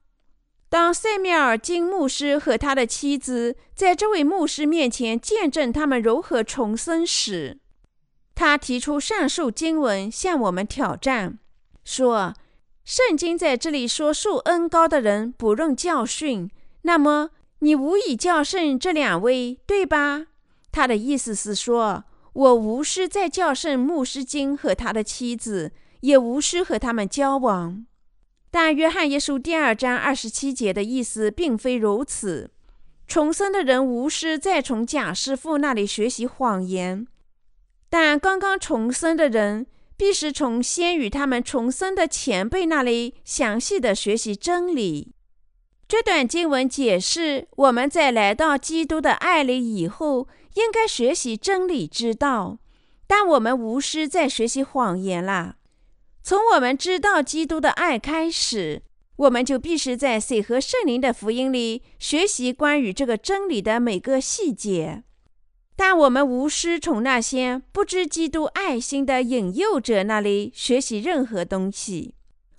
[0.69, 7.61] 当塞缪尔金牧师和他的妻子在这位牧师面前见证他们如何重生时，
[8.35, 11.39] 他提出上述经文向我们挑战，
[11.85, 12.35] 说
[12.85, 16.51] ：“圣经在这里说受恩高的人不用教训，
[16.83, 17.31] 那么。”
[17.65, 20.27] 你无以教训这两位，对吧？
[20.73, 22.03] 他的意思是说，
[22.33, 25.71] 我无需再教训牧师金和他的妻子，
[26.01, 27.87] 也无需和他们交往。
[28.51, 32.51] 但约翰一书第二章二十七节的意思并非如此。
[33.07, 37.07] 重生的人无需再从假师傅那里学习谎言，
[37.89, 39.69] 但刚刚重生的人
[40.03, 45.15] 必须从先与他们重生的前辈那里详细的学习真理。
[45.87, 52.59] 这段经文解释，我们在来到基督的爱里以后，应该学习真理之道，
[53.07, 55.55] 但我们无需再学习谎言了。
[56.21, 58.83] 从我们知道基督的爱开始，
[59.15, 65.05] 我们就必须在水和圣灵的福音里学习关于这个真理的每个细节。
[65.77, 72.15] 但我们无需从那些不知基督爱心的引诱者那里学习任何东西。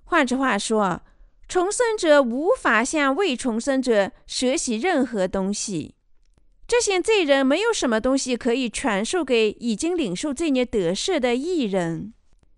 [0.05, 1.01] 换句话说。
[1.45, 5.93] 重生者无法向未重生者学习任何东西。
[6.66, 12.14] 这些罪人没有什么东西可以传授给已经领受罪孽得赦的艺人。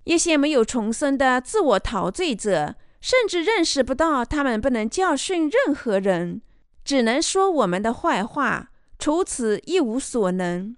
[0.06, 6.42] 一些没有重生的自我陶醉者，甚至认识不到他们不能教训任何人，
[6.86, 8.70] 只能说我们的坏话，
[9.06, 10.76] 除此一无所能。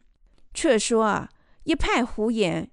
[0.54, 1.30] 却说啊
[1.64, 2.70] 一派胡言，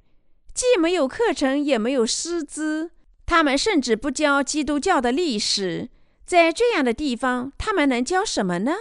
[0.52, 2.90] 既没有课程，也没有师资，
[3.24, 5.90] 他们甚至不教基督教的历史。
[6.26, 8.72] 在这样的地方，他们能教什么呢？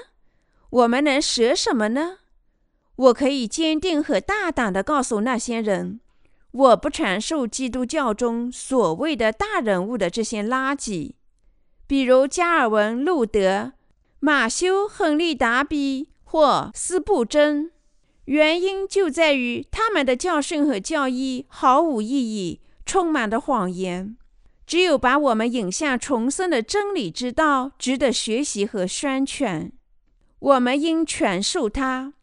[0.72, 2.18] 我们能舍什么呢？
[2.96, 6.00] 我可以坚定和大胆地告诉那些人。
[6.50, 11.12] 我不传授基督教中所谓的大人物的这些垃圾，
[11.86, 13.74] 比如加尔文、路德、
[14.20, 17.70] 马修、亨利、达比或斯布真。
[18.26, 24.18] 原因就在于他们的教训和教义毫无意义，充满了谎言。
[24.66, 29.72] 只有把我们引向重生的真理之道，值得学习和宣传。
[30.40, 32.14] 我们应传授它，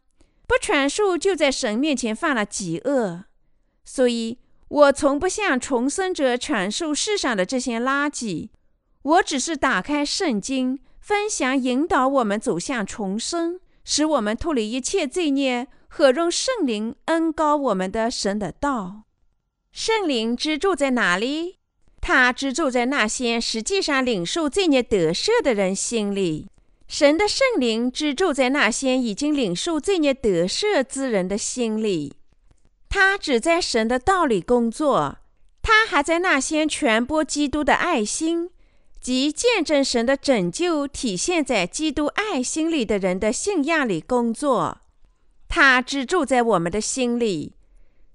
[0.45, 3.23] 不传授就在神面前犯了极恶。
[3.85, 8.49] 所以，我从不向重生者传授世上的这些垃圾。
[9.03, 13.61] 我只是打开圣经，分享引导我们走向重生，
[13.93, 19.03] 使我们脱离一切罪孽和用圣灵恩高我们的神的道。
[19.73, 21.57] 圣灵之住在哪里？
[21.99, 26.47] 他之住在那些实际上领受罪孽得赦的人心里。
[26.87, 32.13] 神的圣灵之住在那些已经领受罪孽得赦之人的心里。
[32.87, 35.17] 他只在神的道里工作，
[35.61, 38.51] 他还在那些传播基督的爱心
[39.01, 44.77] 即见证神的拯救体现在基督爱心里的人的信仰里工作。
[45.49, 47.55] 他只住在我们的心里。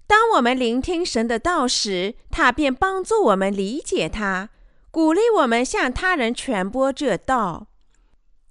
[0.07, 4.51] 当我们聆听神的道时，他便帮助我们理解他，
[4.93, 7.66] 鼓励我们向他人传播这道。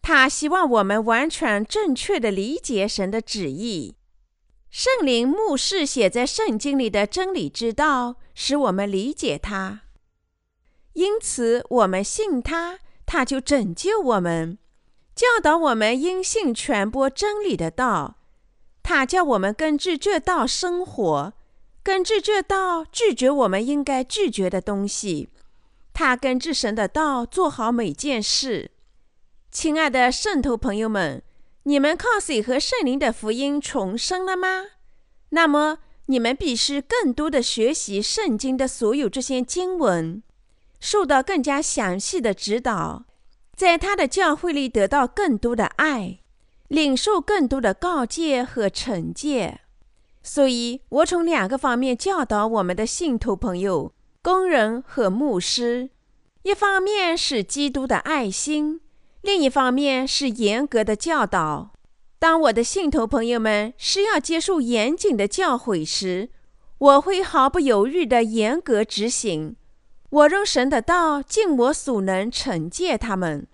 [0.02, 3.96] 他希望我们完全正确的理解神的旨意。
[4.70, 9.84] 圣灵牧师写在圣经里的真理之道，使我们理解它。
[10.96, 14.58] 因此，我们信他，他就拯救我们，
[15.16, 18.16] 教导我们因信传播真理的道。
[18.82, 21.34] 他叫我们根据这道生活，
[21.84, 25.30] 根据这道拒绝我们应该拒绝的东西。
[25.94, 28.72] 他根据神的道做好每件事。
[29.52, 31.22] 亲爱的圣徒朋友们。
[31.68, 34.66] 你们靠水和圣灵的福音重生了吗？
[35.30, 40.22] 那么你们必须更多的学习圣经的所有这些经文，
[40.86, 43.06] 受到更加详细的指导，
[43.56, 46.20] 在他的教会里得到更多的爱，
[46.68, 49.62] 领受更多的告诫和惩戒。
[50.22, 55.90] 所以，我从两个方面教导我们的信徒朋友、工人和牧师：
[56.44, 58.80] 一方面是基督的爱心。
[59.24, 61.72] 另一方面是严格的教导。
[62.20, 66.30] 当我的信徒朋友们需要接受严谨的教诲时，
[66.78, 69.56] 我会毫不犹豫地严格执行。
[70.16, 73.46] 我用神的道尽我所能惩戒他们。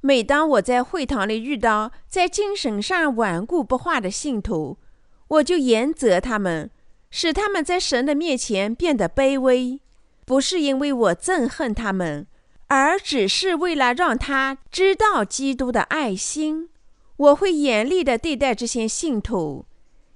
[0.00, 4.78] 每当我在会堂里遇到在精神上顽固不化的信徒，
[5.26, 6.70] 我就严责他们，
[7.10, 9.80] 使他们在神的面前变得卑微。
[10.24, 12.28] 不是因为我憎恨他们。
[12.68, 16.70] 而只是为了让他知道基督的爱心，
[17.16, 19.66] 我会严厉地对待这些信徒，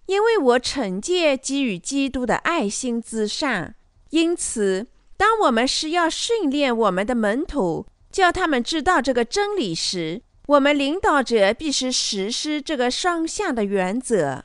[0.06, 3.74] 因为我惩戒给予基督的爱心之上。
[4.10, 4.86] 因此，
[5.18, 14.44] 当我们是要训练我们的门徒，叫他们知道这个真理时，我们领导者必须实施这个双向的原则。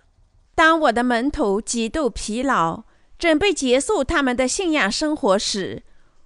[0.56, 2.84] 当我的门徒极度疲劳，
[3.20, 5.84] 准备结束他们的信仰生活时，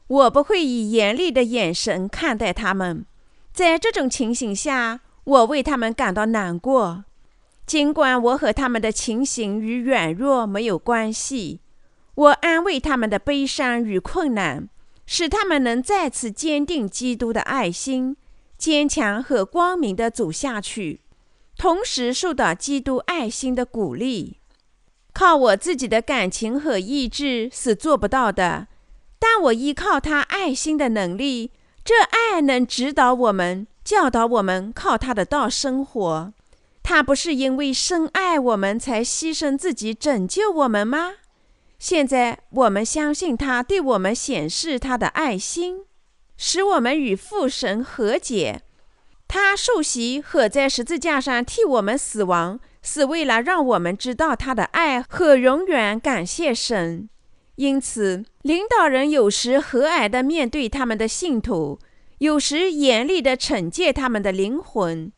[0.08, 3.06] 我不会以严厉的眼神看待他们，
[3.52, 7.04] 在这种情形下，我为他们感到难过。
[7.66, 11.60] 尽管我和他们的情形与软弱没有关系，
[12.18, 14.68] 我安慰他们的悲伤与困难，
[15.06, 18.18] 使他们能再次坚定基督的爱心，
[18.58, 21.02] 坚强和光明地走下去，
[21.60, 24.38] 同时受到基督爱心的鼓励。
[25.14, 28.68] 靠我自己的感情和意志是做不到的。
[29.20, 31.52] 但我依靠他爱心的能力，
[31.84, 36.34] 这爱能指导我们、教导我们，靠他的道生活。
[36.82, 41.14] 他不是因为深爱我们才牺牲自己拯救我们吗？
[41.80, 45.86] 现在我们相信他对我们显示他的爱心，
[46.36, 48.62] 使我们与父神和解。
[49.28, 57.10] 他受洗和在十字架上替我们死亡，是为了让我们知道他的爱和永远感谢神。
[57.56, 61.80] 因此，领导人有时和蔼地面对他们的信徒，
[62.20, 65.12] 有时严厉地惩戒他们的灵魂。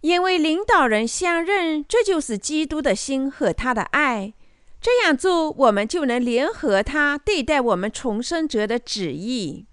[0.00, 4.34] 因为领导人相认，这就是基督的心和他的爱。
[4.80, 9.66] 这样做，我们就能联合他对待我们重生者的旨意。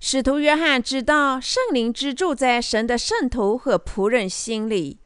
[0.00, 4.98] 使徒约翰知道圣灵之住在神的圣徒和仆人心里，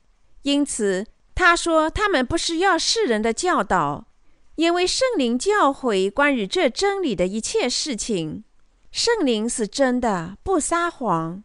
[0.42, 1.04] 因此
[1.34, 4.06] 他说：“他们不需要世人的教导，
[4.54, 8.44] 因为圣灵教诲关于这真理的一切事情。
[8.92, 11.42] 圣灵是真的，不撒谎。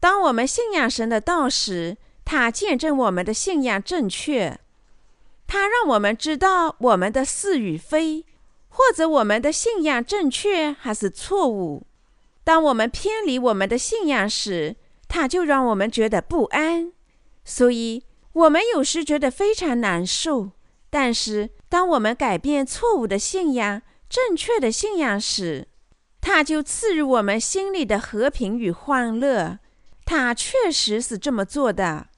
[0.00, 4.58] 当我们信仰神的道时，他见证我们的信仰正确。”
[5.48, 8.24] 他让我们知道我们的是与非，
[8.68, 11.86] 或者我们的信仰正确还是错误。
[12.44, 14.76] 当我们偏离我们的信仰时，
[15.08, 16.92] 他就让我们觉得不安。
[17.44, 18.04] 所以，
[18.34, 20.50] 我们有时觉得非常难受。
[20.90, 25.66] 但是，当我们改变错误的信仰，正确的信仰时，
[26.20, 29.58] 他就赐予我们心里的和平与欢乐。
[30.04, 32.08] 他确实是这么做的，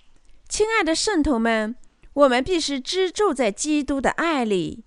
[0.48, 1.76] 亲爱的圣徒们。
[2.14, 4.84] 我们必须支住在基督的爱里。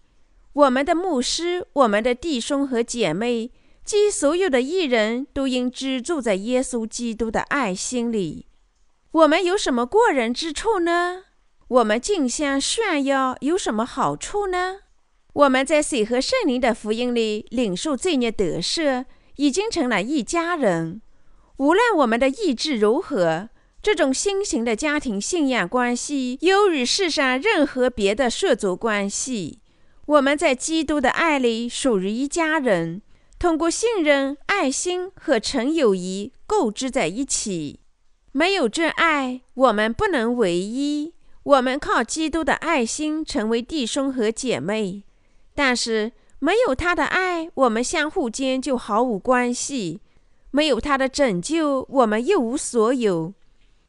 [0.53, 3.51] 我们的牧师、我们的弟兄和姐妹
[3.83, 8.47] 及所有的艺人都应支住在耶稣基督的爱心里。
[9.11, 11.23] 我们有什么过人之处呢？
[11.69, 14.81] 我们竞相炫耀有什么好处呢？
[15.33, 19.05] 我们在水和圣灵的福音里领受罪孽得赦，
[19.37, 21.01] 已经成了一家人。
[21.57, 23.49] 无论我们的意志如何。
[23.83, 29.59] 这种新型的家庭信仰关系优于世上任何别的涉足关系。
[30.05, 33.01] 我们在基督的爱里属于一家人，
[33.37, 37.81] 通过信任、爱心和诚友谊构织在一起。
[38.31, 41.13] 没有这爱，我们不能唯一。
[41.43, 45.03] 我们靠基督的爱心成为弟兄和姐妹，
[45.53, 49.99] 但是没有他的爱，我们相互间就毫无关系。
[50.51, 53.33] 没有他的拯救，我们一无所有。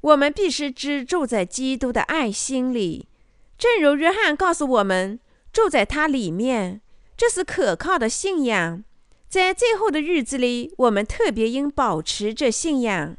[0.04, 3.08] 我们必须居住在基督的爱心里，
[3.56, 5.18] 正如约翰告诉我们，
[5.50, 6.82] 住在他里面，
[7.16, 8.84] 这是可靠的信仰。
[9.30, 13.16] 在最后的日子里，我们特别应保持这信仰。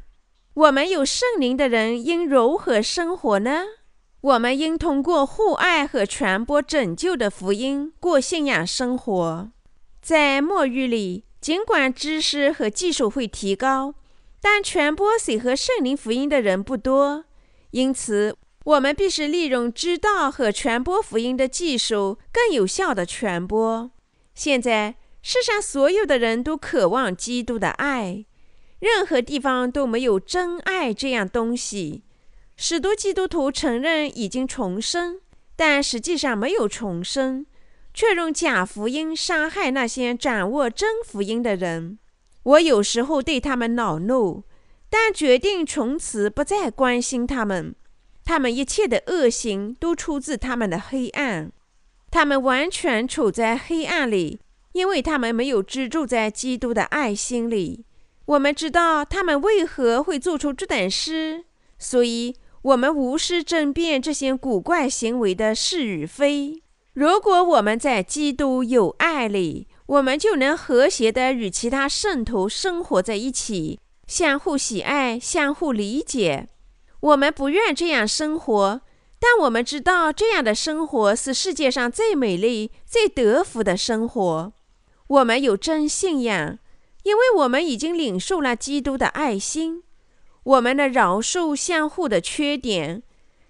[0.54, 3.64] 我们有圣灵的人应如何生活呢？
[4.20, 9.50] 我们应通过互爱和传播拯救的福音过信仰生活。
[10.00, 13.94] 在末日里，尽管知识和技术会提高。
[14.48, 17.24] 但传播水和圣灵福音的人不多，
[17.72, 23.90] 因此我们必须利用知道和传播福音的技术，更有效的传播。
[24.36, 28.24] 现在世上所有的人都渴望基督的爱，
[28.78, 32.04] 任何地方都没有真爱这样东西。
[32.56, 35.20] 许多基督徒承认已经重生，
[35.56, 37.44] 但实际上没有重生，
[37.92, 41.98] 却用假福音伤害那些掌握真福音的人。
[42.46, 44.44] 我有时候对他们恼怒，
[44.88, 47.74] 但决定从此不再关心他们。
[48.24, 51.50] 他们一切的恶行都出自他们的黑暗，
[52.08, 54.38] 他们完全处在黑暗里，
[54.72, 57.84] 因为他们没有居住在基督的爱心里。
[58.26, 61.46] 我们知道他们为何会做出这等事，
[61.78, 66.62] 所以我们无需争辩这些古怪行为的是与非。
[66.92, 76.48] 如果我们在基督有爱里，我们就能和谐地与其他圣徒生活在一起，相互喜爱，相互理解。
[77.00, 78.80] 我们不愿这样生活，
[79.20, 84.52] 但我们知道这样的生活是世界上最美丽、最得福的生活。
[85.06, 86.58] 我们有真信仰，
[87.04, 89.84] 因为我们已经领受了基督的爱心。
[90.42, 93.04] 我们的饶恕相互的缺点，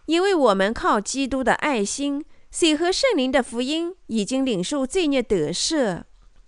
[0.05, 6.03] 因为我们靠基督的爱心，水和圣灵的福音已经领受罪孽得赦。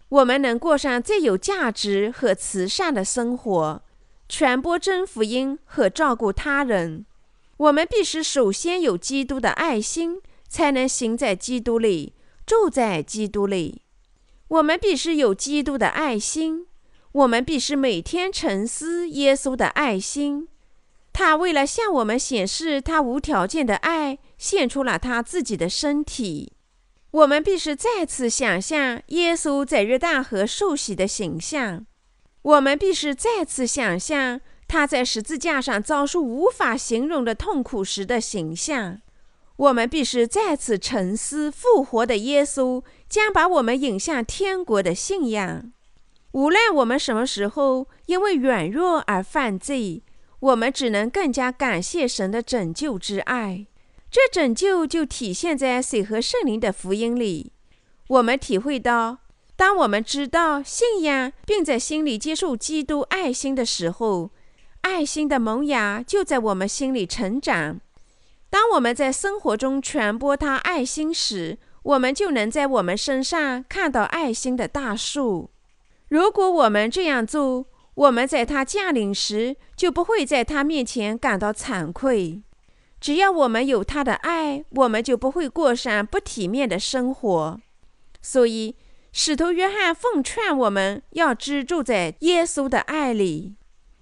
[0.08, 3.82] 我们能过上最有价值和慈善的生活，
[4.28, 7.04] 传播真福音和照顾他人。
[7.58, 12.14] 我们必须首先有基督的爱心，才能行在基督里，
[12.46, 13.82] 住在基督里。
[14.48, 16.66] 我们必须有基督的爱心，
[17.12, 20.48] 我们必须每天沉思耶稣的爱心。
[21.12, 26.52] 他为了向我们显示他无条件的爱，献出了他自己的身体。
[27.10, 31.86] 我们必须再次想象耶稣在约旦河受洗的形象。
[32.42, 39.00] 我们必须再次想象他在十字架上遭受无法形容的痛苦时的形象。
[39.56, 45.72] 我们必须再次沉思复活的耶稣将把我们引向天国的信仰。
[46.32, 50.02] 无论我们什么时候因为软弱而犯罪，
[50.40, 53.66] 我们只能更加感谢神的拯救之爱。
[54.10, 57.52] 这拯救就体现在水和圣灵的福音里。
[58.08, 59.18] 我们体会到，
[59.54, 64.30] 当我们知道信仰，并在心里接受基督爱心的时候，
[64.80, 67.80] 爱心的萌芽就在我们心里成长。
[68.48, 75.50] 当我们在生活中传播他爱心时，我们就能在我们身上看到爱心的大树。
[76.08, 82.40] 如果我们这样做，我们在他降临时就不会在他面前感到惭愧。
[83.00, 87.60] 只要我们有他的爱，我们就不会过上不体面的生活。
[88.20, 88.74] 所以，
[89.12, 93.54] 使徒约翰奉劝我们要只住在耶稣的爱里。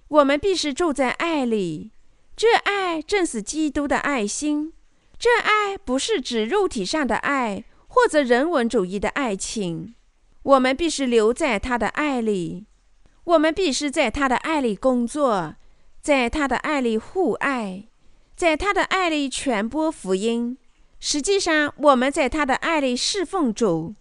[0.09, 1.91] 我们必须住在爱里，
[2.37, 4.73] 这爱正是基督的爱心。
[5.19, 9.95] 这爱不是指肉体上的爱，或者人文主义的爱情。
[10.43, 12.67] 我们必须留在他的爱里，
[13.25, 15.57] 我们必须在他的爱里工作，
[16.01, 17.89] 在他的爱里互爱，
[18.37, 20.59] 在他的爱里传播福音。
[21.01, 23.95] 实际上，我们在他的爱里侍奉主，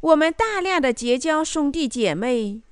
[0.00, 2.62] 我们大量的结交兄弟姐妹，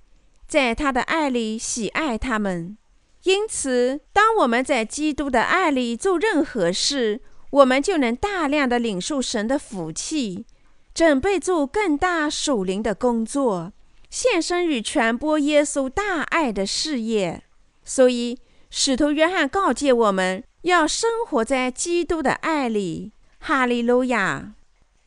[0.49, 2.79] 在他的爱里喜爱他们。
[3.25, 7.21] 因此，当我们在基督的爱里做任何事，
[7.51, 10.47] 我们就能大量的领受神的福气。
[10.95, 13.73] 准备做更大属灵的工作，
[14.09, 17.43] 献身于传播耶稣大爱的事业。
[17.85, 18.39] 所以，
[18.71, 23.13] 使徒约翰告诫我们要生活在基督的爱里。
[23.39, 24.55] 哈利路亚！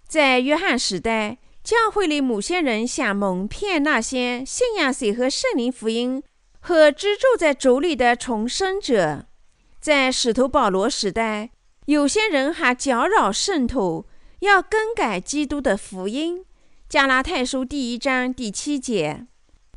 [0.08, 6.24] 在约翰时代，教会里某些人想蒙骗那些信仰水和圣灵福音
[6.60, 9.26] 和居住在主里的重生者。
[9.80, 11.52] 在使徒保罗时代，
[11.86, 14.06] 有些人还搅扰圣徒。
[14.40, 16.44] 要更改基督的福音，
[16.90, 19.26] 加拉太书第一章第七节。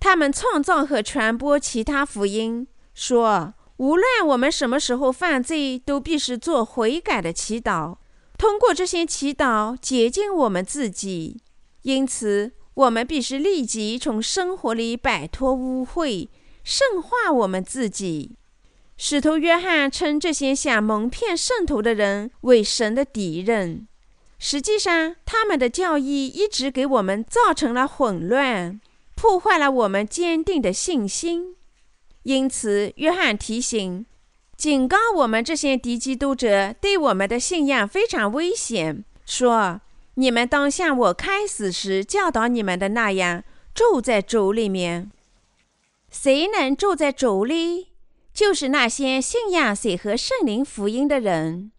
[0.01, 7.97] 他们创造和传播其他福音，说无论我们什么时候犯罪，都必须做悔改的祈祷，
[8.39, 11.41] 通过这些祈祷洁净我们自己。
[11.83, 16.29] 因此，我们必须立即从生活里摆脱污秽，
[16.65, 18.37] 圣化我们自己。
[18.97, 23.87] 使徒约翰称这些想蒙骗圣徒的人为神的敌人。
[24.39, 28.81] 实际上，他们的教义一直给我们造成了混乱，
[29.15, 31.57] 破坏了我们坚定的信心。
[32.27, 34.05] 因此，约翰提醒、
[34.57, 39.81] 警告我们这些敌基督者对我们的信仰非常危险，说
[40.15, 45.13] ：“你们当像我开始时教导你们的那样，住在主里面。
[46.11, 47.91] 谁能住在主里？
[48.35, 51.71] 就是那些信仰谁和圣灵福音的人。”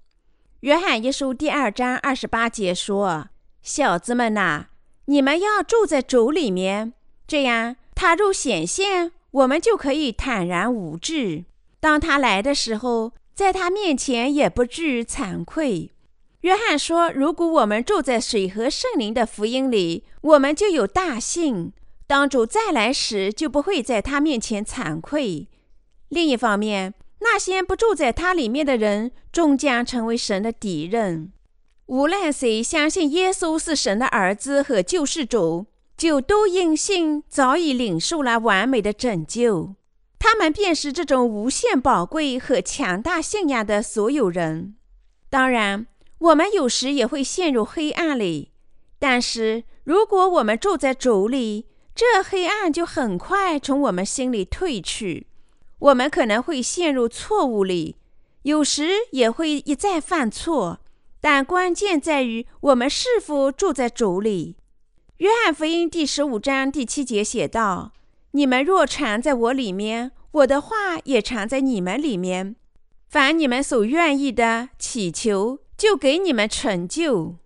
[0.62, 3.28] 约翰一书第二章二十八节说
[3.62, 4.68] ：“小子们呐，
[5.08, 6.94] 你们要住在主里面，
[7.28, 11.46] 这样他若显现，我们就可以坦然无惧。
[11.80, 15.92] 当他来的时候，在他面前也不至于惭愧。”
[16.42, 21.74] 约翰说：“如果我们住在水和圣灵的福音里，我们就有大幸。
[22.08, 25.48] 当主再来时，就不会在他面前惭愧。”
[26.10, 31.34] 另一方面，那些不住在他里面的人，终将成为神的敌人。
[31.88, 35.66] 无论谁相信耶稣是神的儿子和救世主，
[35.98, 39.76] 就都因信早已领受了完美的拯救。
[40.20, 44.76] 他们便是这种无限宝贵和强大信仰的所有人。
[45.30, 45.88] 当然，
[46.20, 48.52] 我们有时也会陷入黑暗里，
[48.98, 55.28] 但是如果我们住在主里，这黑暗就很快从我们心里退去。
[55.80, 57.98] 我们可能会陷入错误里，
[58.44, 60.80] 有时也会一再犯错，
[61.22, 64.56] 但关键在于我们是否住在主里。
[65.18, 67.92] 约翰福音第十五章第七节写道
[68.34, 72.56] ：“你们若藏在我里面，我的话也藏在你们里面。
[73.10, 77.38] 凡你们所愿意的，祈求就给你们成就。”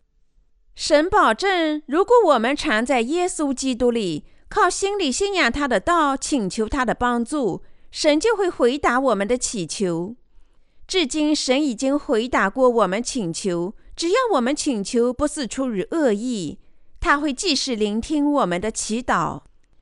[0.76, 7.62] 神保证，如果我们常在耶稣基督里，靠心里信仰他的道，请求他的帮助。
[7.90, 10.18] 神就会回答我们的祈求。
[10.86, 13.74] 至今，神已经回答过我们请求。
[13.96, 16.58] 只要我们请求不是出于恶意，
[17.02, 19.42] 他会继续聆听我们的祈祷，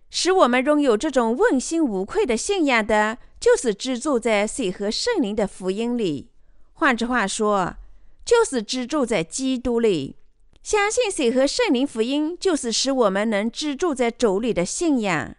[0.09, 6.29] 使我们拥有这种问心无愧的信仰的，就是居住在水和圣灵的福音里。
[6.73, 7.75] 换句话说，
[8.23, 10.15] 就是居住在基督里。
[10.63, 15.35] 相信水和圣灵福音，就是使我们能居住在主里的信仰。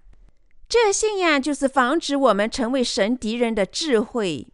[0.69, 4.47] 这信仰就是防止我们成为神敌人的智慧。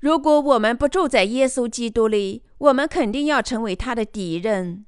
[0.00, 4.86] 如果我们不住在耶稣基督里，我们肯定要成为他的敌人。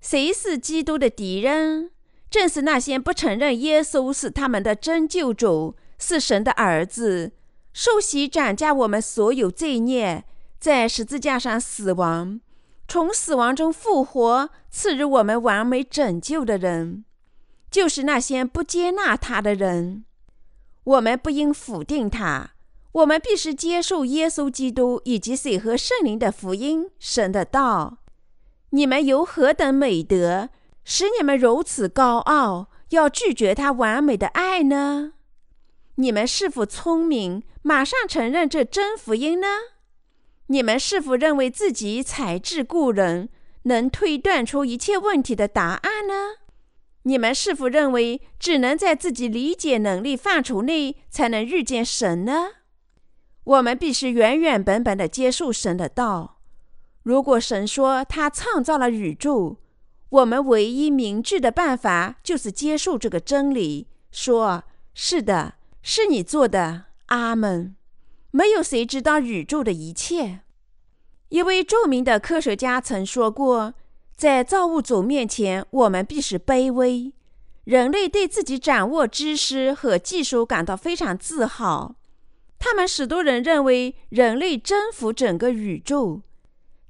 [0.00, 1.90] 谁是基督的敌人？
[2.30, 7.32] 正是那些不承认耶稣是他们的真救主，是神的儿子，
[7.72, 10.24] 受洗斩价我们所有罪孽，
[10.58, 12.40] 在十字架上死亡，
[12.86, 17.04] 从死亡中复活，赐予我们完美拯救的人。
[17.70, 20.04] 就是那些不接纳他的人，
[20.82, 22.52] 我们不应否定他，
[22.92, 27.98] 我们必须接受耶稣基督以及水和圣灵的福音，神的道。
[28.70, 30.50] 你们有何等美德，
[30.84, 35.14] 使你们如此高傲，要拒绝他完美的爱呢？
[35.96, 39.46] 你们是否聪明，马上承认这真福音呢？
[40.46, 43.28] 你们是否认为自己才智过人，
[43.64, 46.14] 能推断出一切问题的答案呢？
[47.04, 52.48] 你们是否认为只能在自己理解能力范畴内才能遇见神呢？
[53.44, 56.39] 我们必须原原本本的接受神的道。
[57.02, 59.56] 如果神说他创造了宇宙，
[60.10, 67.74] 我们唯一明智的办法就是接受这个真理，说：“是的，是你做的。”阿门。
[68.30, 70.40] 没有谁知道宇宙的一切。
[71.30, 73.74] 一位著名的科学家曾说过
[74.16, 77.12] ：“在造物主面前，我们必是卑微。”
[77.64, 81.94] 人类对自己掌握知识和技术感到非常自豪。
[82.58, 86.22] 他们许多人认为人类征服整个宇宙，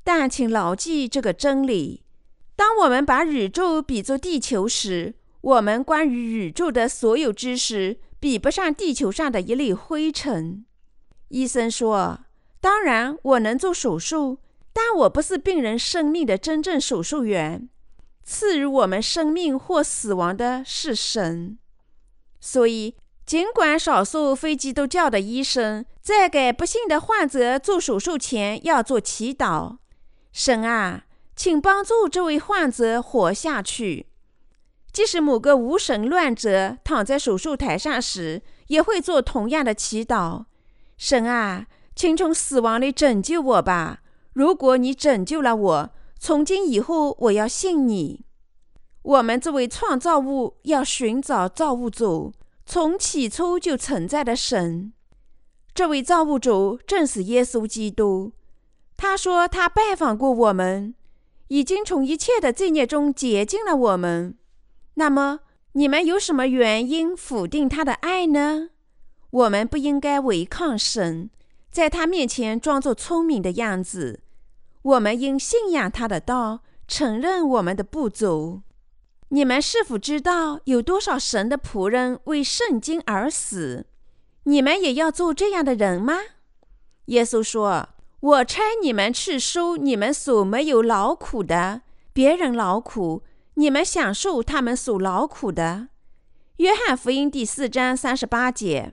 [0.02, 2.02] 但请牢记这个真理：
[2.56, 10.64] 当我们把宇宙比作地球时，我们关于宇宙的所有知识比不上地球上的一粒灰尘。
[11.28, 12.20] 医生说
[12.60, 14.38] ：“当然，我能做手术，
[14.72, 17.68] 但我不是病人生命的真正手术员。
[18.24, 21.58] 赐予我们生命或死亡的是神。
[22.40, 22.94] 所以。”
[23.26, 29.76] 尽管少数非基督教的医生在给不幸的患者做手术前要做祈祷
[30.32, 31.04] ：“神啊，
[31.34, 34.06] 请帮助这位患者活下去。”
[34.92, 40.44] 即使某个无神论者躺在手术台上时，也会做同样的祈祷
[40.98, 44.02] ：“神啊，请从死亡里拯救我吧！
[44.32, 48.24] 如果你拯救了我，从今以后我要信你。”
[49.02, 52.32] 我们作为创造物，要寻找造物主。
[52.66, 54.92] 从起初就存在的神，
[55.74, 58.32] 这位造物主正是耶稣基督。
[59.02, 60.94] 他说他拜访过我们，
[61.48, 64.36] 已经从一切的罪孽中洁净了我们。
[64.96, 65.40] 那么，
[65.72, 68.68] 你们有什么原因否定他的爱呢？
[69.30, 71.30] 我们不应该违抗神，
[71.70, 74.20] 在他面前装作聪明的样子。
[74.82, 78.60] 我们应信仰他的道，承认我们的不足。
[79.30, 83.86] 你们是否知道有多少神的仆人为圣经而死？
[84.42, 86.18] 你们也要做这样的人吗？
[87.06, 87.88] 耶稣说
[88.20, 91.80] ：“我差你们去收你们所没有劳苦的，
[92.12, 93.22] 别人劳苦，
[93.54, 95.88] 你们享受他们所劳苦的。”
[96.58, 98.92] 约翰福音第四章三十八节。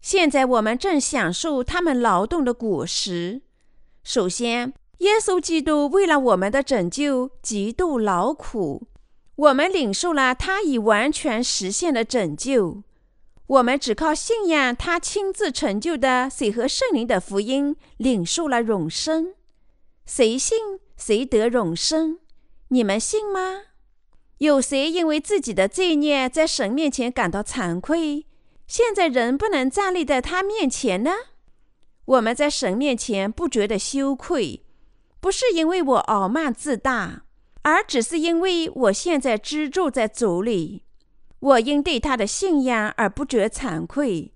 [0.00, 3.42] 现在我们正享受他们劳动的果实。
[4.02, 8.88] 首先，耶稣基督为了我们的拯救，极度劳苦。
[9.36, 12.82] 我们领受了他已完全实现的拯救，
[13.52, 19.34] 我们只靠信仰他亲自成就的水和圣灵的福音，领受了永生。
[20.06, 22.18] 谁信，谁得永生。
[22.68, 23.64] 你们信吗？
[24.38, 28.24] 有谁因为自己的罪孽在神面前感到惭愧，
[28.66, 31.10] 现在仍不能站立在他面前呢？
[32.06, 34.64] 我们在神面前不觉得羞愧，
[35.20, 37.24] 不是因为我傲慢自大。
[37.64, 40.81] 而只是因为我现在居住在主里，
[41.42, 44.32] 我因对他的信仰而不觉惭愧，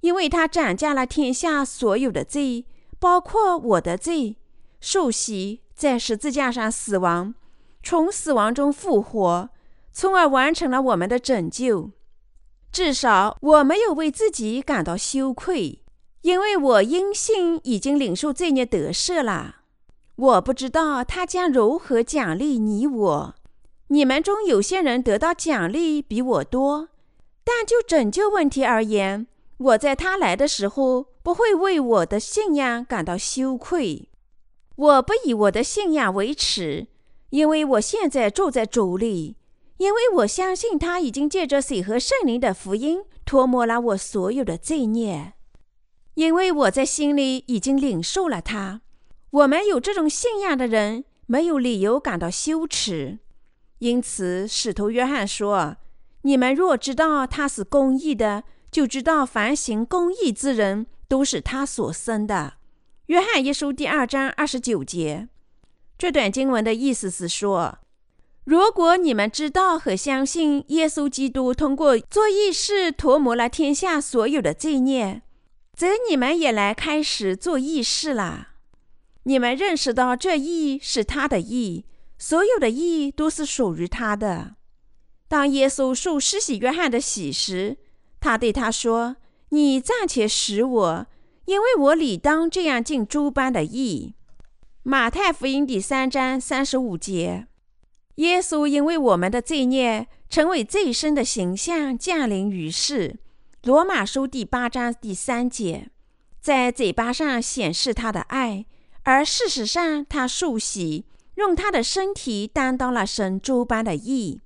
[0.00, 2.64] 因为他斩下了天下所有的罪，
[2.98, 4.38] 包括我的罪，
[4.80, 7.34] 受洗在十字架上死亡，
[7.82, 9.50] 从死亡中复活，
[9.92, 11.90] 从而完成了我们的拯救。
[12.72, 15.82] 至少我没有为自己感到羞愧，
[16.22, 19.56] 因为我因信已经领受罪孽得赦了。
[20.16, 23.34] 我不知道他将如何奖励你我。
[23.88, 26.88] 你们中有些人得到奖励比我多，
[27.42, 34.08] 但就拯救问题而言，我在他来的时候不会为我的信仰感到羞愧。
[34.76, 36.86] 我不以我的信仰为耻，
[37.30, 39.36] 因为我现在住在主里，
[39.78, 45.32] 因为我相信他已经借着水和圣灵的福音脱抹了我所有的罪孽，
[46.14, 48.82] 因为我在心里已经领受了他。
[49.30, 53.18] 我们有这种信仰的人没有理由感到羞耻，
[53.78, 55.76] 因此使徒约翰说
[56.22, 62.54] ：“你们若知道他是公义的，就知道凡行公义之人都是他所生的。”
[63.06, 65.28] 约翰一书第二章二十九节。
[65.96, 67.78] 这段经文的意思是说，
[68.44, 75.22] 如果你们知道和相信耶稣基督通过做义事涂抹了天下所有的罪孽，
[75.74, 78.48] 则你们也来开始做义事了。
[79.24, 81.84] 你们认识到这义是他的义，
[82.18, 84.56] 所有的义都是属于他的。
[85.28, 87.76] 当耶稣受施洗约翰的洗时，
[88.18, 89.16] 他对他说
[89.50, 91.06] ：“你暂且使我，
[91.44, 94.14] 因为我理当这样尽诸般的义。”
[94.82, 97.46] 马太福音第三章三十五节。
[98.16, 103.18] 耶稣因为我们的罪孽，成为最深的形象降临于世。
[103.62, 105.90] 罗马书第八章第三节，
[106.40, 108.64] 在嘴巴上显示他的爱，
[109.02, 111.04] 而事实上他受洗，
[111.38, 114.40] 用他的身体担当了神诸般的义，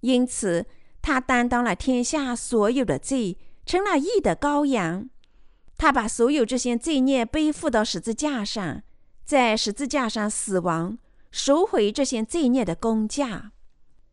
[0.00, 0.64] 因此
[1.02, 5.10] 他担当了天下所有的罪，成了义的羔羊。
[5.76, 8.82] 他把所有这些罪孽背负到十字架上，
[9.24, 10.98] 在十字架上死亡。
[11.32, 13.50] 赎回这些罪孽的工价，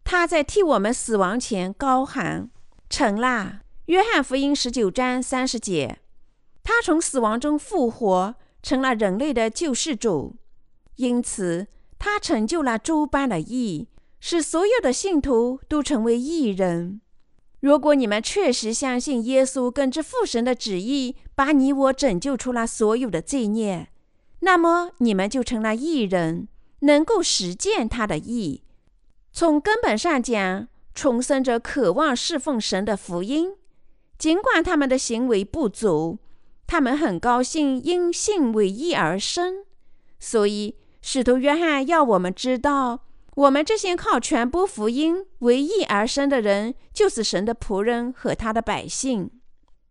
[0.04, 2.50] 他在替我们死亡前高喊
[2.90, 6.00] ：“成了。”约翰福音十九章三十节，
[6.64, 10.36] 他从死亡中复活，成了人类的救世主。
[10.96, 11.68] 因此，
[12.06, 13.88] 他成就了诸般的义，
[14.20, 17.00] 使所有的信徒都成为义人。
[17.62, 23.88] 如果你们确实相信耶稣根据父神的旨意，把你我拯救出了所有的罪孽，
[24.42, 26.50] 那么你们就成了义人。
[26.82, 28.64] 能够实践他的意，
[29.32, 33.54] 从根本上讲，重生者渴望侍奉神的福音，
[34.18, 36.20] 尽管他们的行为不足，
[36.68, 39.64] 他们很高兴因信为义而生。
[40.20, 40.76] 所以，
[41.06, 43.02] 使徒约翰要我们知道，
[43.36, 49.30] 我们这些靠传播福音为义而生的人，就是神的仆人和他的百姓。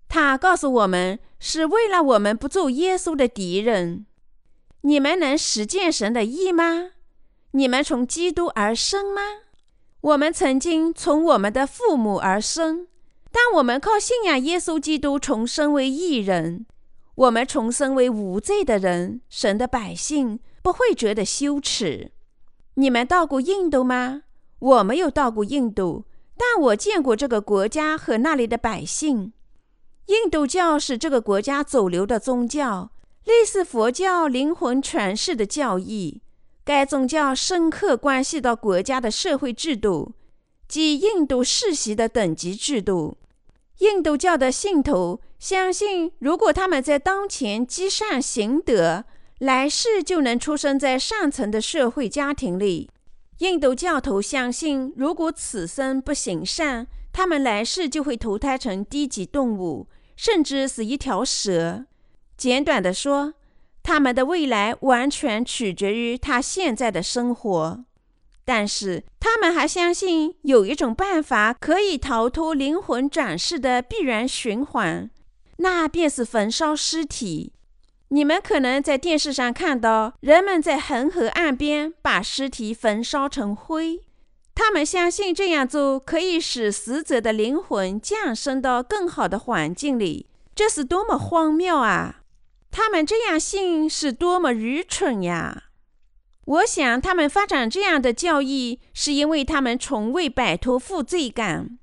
[0.09, 4.06] 他告诉我们，是为了我们不做耶稣的敌人。
[4.80, 6.93] 你们能实践神的意吗？
[7.51, 9.20] 你们从基督而生吗？
[10.01, 12.89] 我们曾经从我们的父母而生，
[13.30, 16.64] 但我们靠信仰耶稣基督重生为义人。
[17.14, 22.12] 我们重生为无罪的人，神的百姓不会觉得羞耻。
[22.74, 24.22] 你们到过印度吗？
[24.59, 26.05] 我没有到过印度，
[26.36, 29.32] 但我见过这个国家和那里的百姓。
[30.06, 32.90] 印度教是这个国家主流的宗教。
[33.24, 36.22] 类似佛教灵魂传世的教义，
[36.64, 40.14] 该宗教深刻关系到国家的社会制度，
[40.66, 43.18] 即印度世袭的等级制度。
[43.78, 49.05] 印度教的信徒相信，如果他们在当前积善行德，
[49.43, 52.89] 来世就能出生在上层的社会家庭里。
[53.39, 61.86] 印度教徒相信，如果此生不行善，他们来世就会投胎成低级动物，甚至是一条蛇。
[62.36, 63.35] 简短的说，
[63.82, 67.85] 他们的未来完全取决于他现在的生活。
[68.44, 75.10] 但是，他们还相信有一种办法可以逃脱灵魂转世的必然循环，
[75.56, 77.52] 那便是焚烧尸体。
[78.12, 84.02] 你们可能在电视上看到人们在恒河岸边把尸体焚烧成灰。
[84.55, 90.26] 他们相信这样做可以使死者的灵魂降生到更好的环境里。
[90.55, 92.16] 这是多么荒谬啊！
[92.70, 95.64] 他们这样信是多么愚蠢呀！
[96.44, 101.78] 我想，他们发展这样的教义，是因为他们从未摆脱负罪感。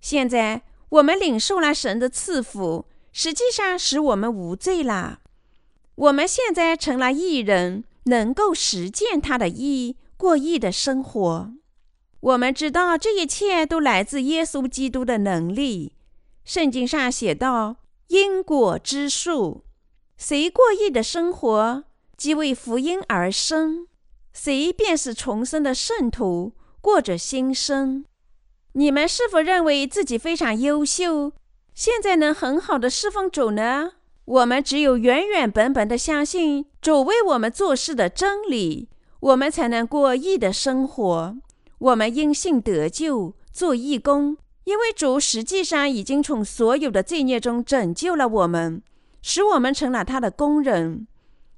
[0.00, 5.18] 现在，我们领受了神的赐福，实际上使我们无罪了。
[5.94, 11.52] 我们现在成了义人，能够实践他的义，过义的生活。
[12.20, 15.92] 我们知道，这一切都来自耶稣基督的能力。
[16.44, 17.76] 圣经上写道
[18.08, 19.64] ：“因果之树。”
[20.16, 21.84] 谁过义的生活，
[22.16, 23.86] 即为福音而生；
[24.32, 28.04] 谁便是重生的圣徒，过着新生。
[28.74, 31.32] 你们是否认为自己非常优秀，
[31.74, 33.92] 现在能很好的侍奉主呢？
[34.24, 38.88] 我们只有原原本本的相信主为我们做事的真理，
[39.20, 41.36] 我们才能过义的生活。
[41.78, 48.82] 我们因信得救，做义工，因为主实际上已经从所有的罪孽中拯救了我们。
[49.20, 51.06] 使我们成了他的工人，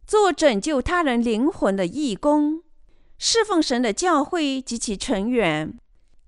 [0.07, 2.63] 做拯救他人灵魂的义工，
[3.17, 5.79] 侍奉神的教会及其成员，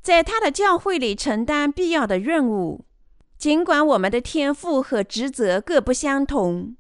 [0.01, 2.86] 在他的教会里承担必要的任务。
[3.39, 6.77] 尽管我们的天赋和职责各不相同，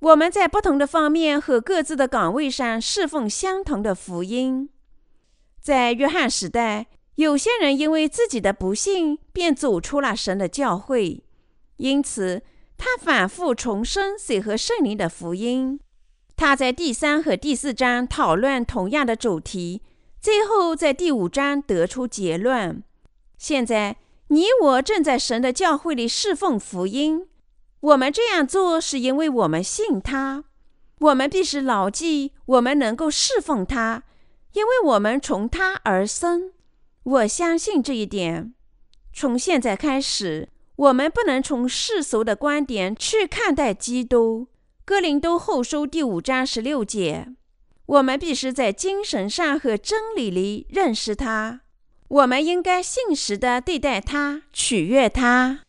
[0.00, 4.68] 我们在不同的方面和各自的岗位上侍奉相同的福音。
[5.60, 6.86] 在约翰时代，
[7.16, 11.24] 有些人因为自己的不幸，便走出了神的教会，
[11.76, 12.42] 因此。
[12.78, 15.80] 他反复重申水和圣灵的福音。
[16.36, 19.80] 他在第三和第四章讨论同样的主题，
[20.20, 22.82] 最后在第五章得出结论。
[23.38, 23.96] 现在
[24.28, 27.28] 你我正在神的教会里侍奉福音，
[27.80, 30.44] 我们这样做是因为我们信他。
[30.98, 34.02] 我们必须牢记，我们能够侍奉他，
[34.54, 36.52] 因为我们从他而生。
[37.02, 38.54] 我相信这一点。
[39.12, 44.48] 从现在开始，我们不能从世俗的观点去看待基督。
[44.84, 47.28] 哥林多后书第五章十六节，
[47.86, 51.60] 我们必须在精神上和真理里认识他。
[52.08, 55.60] 我们应该信实的对待它取悦它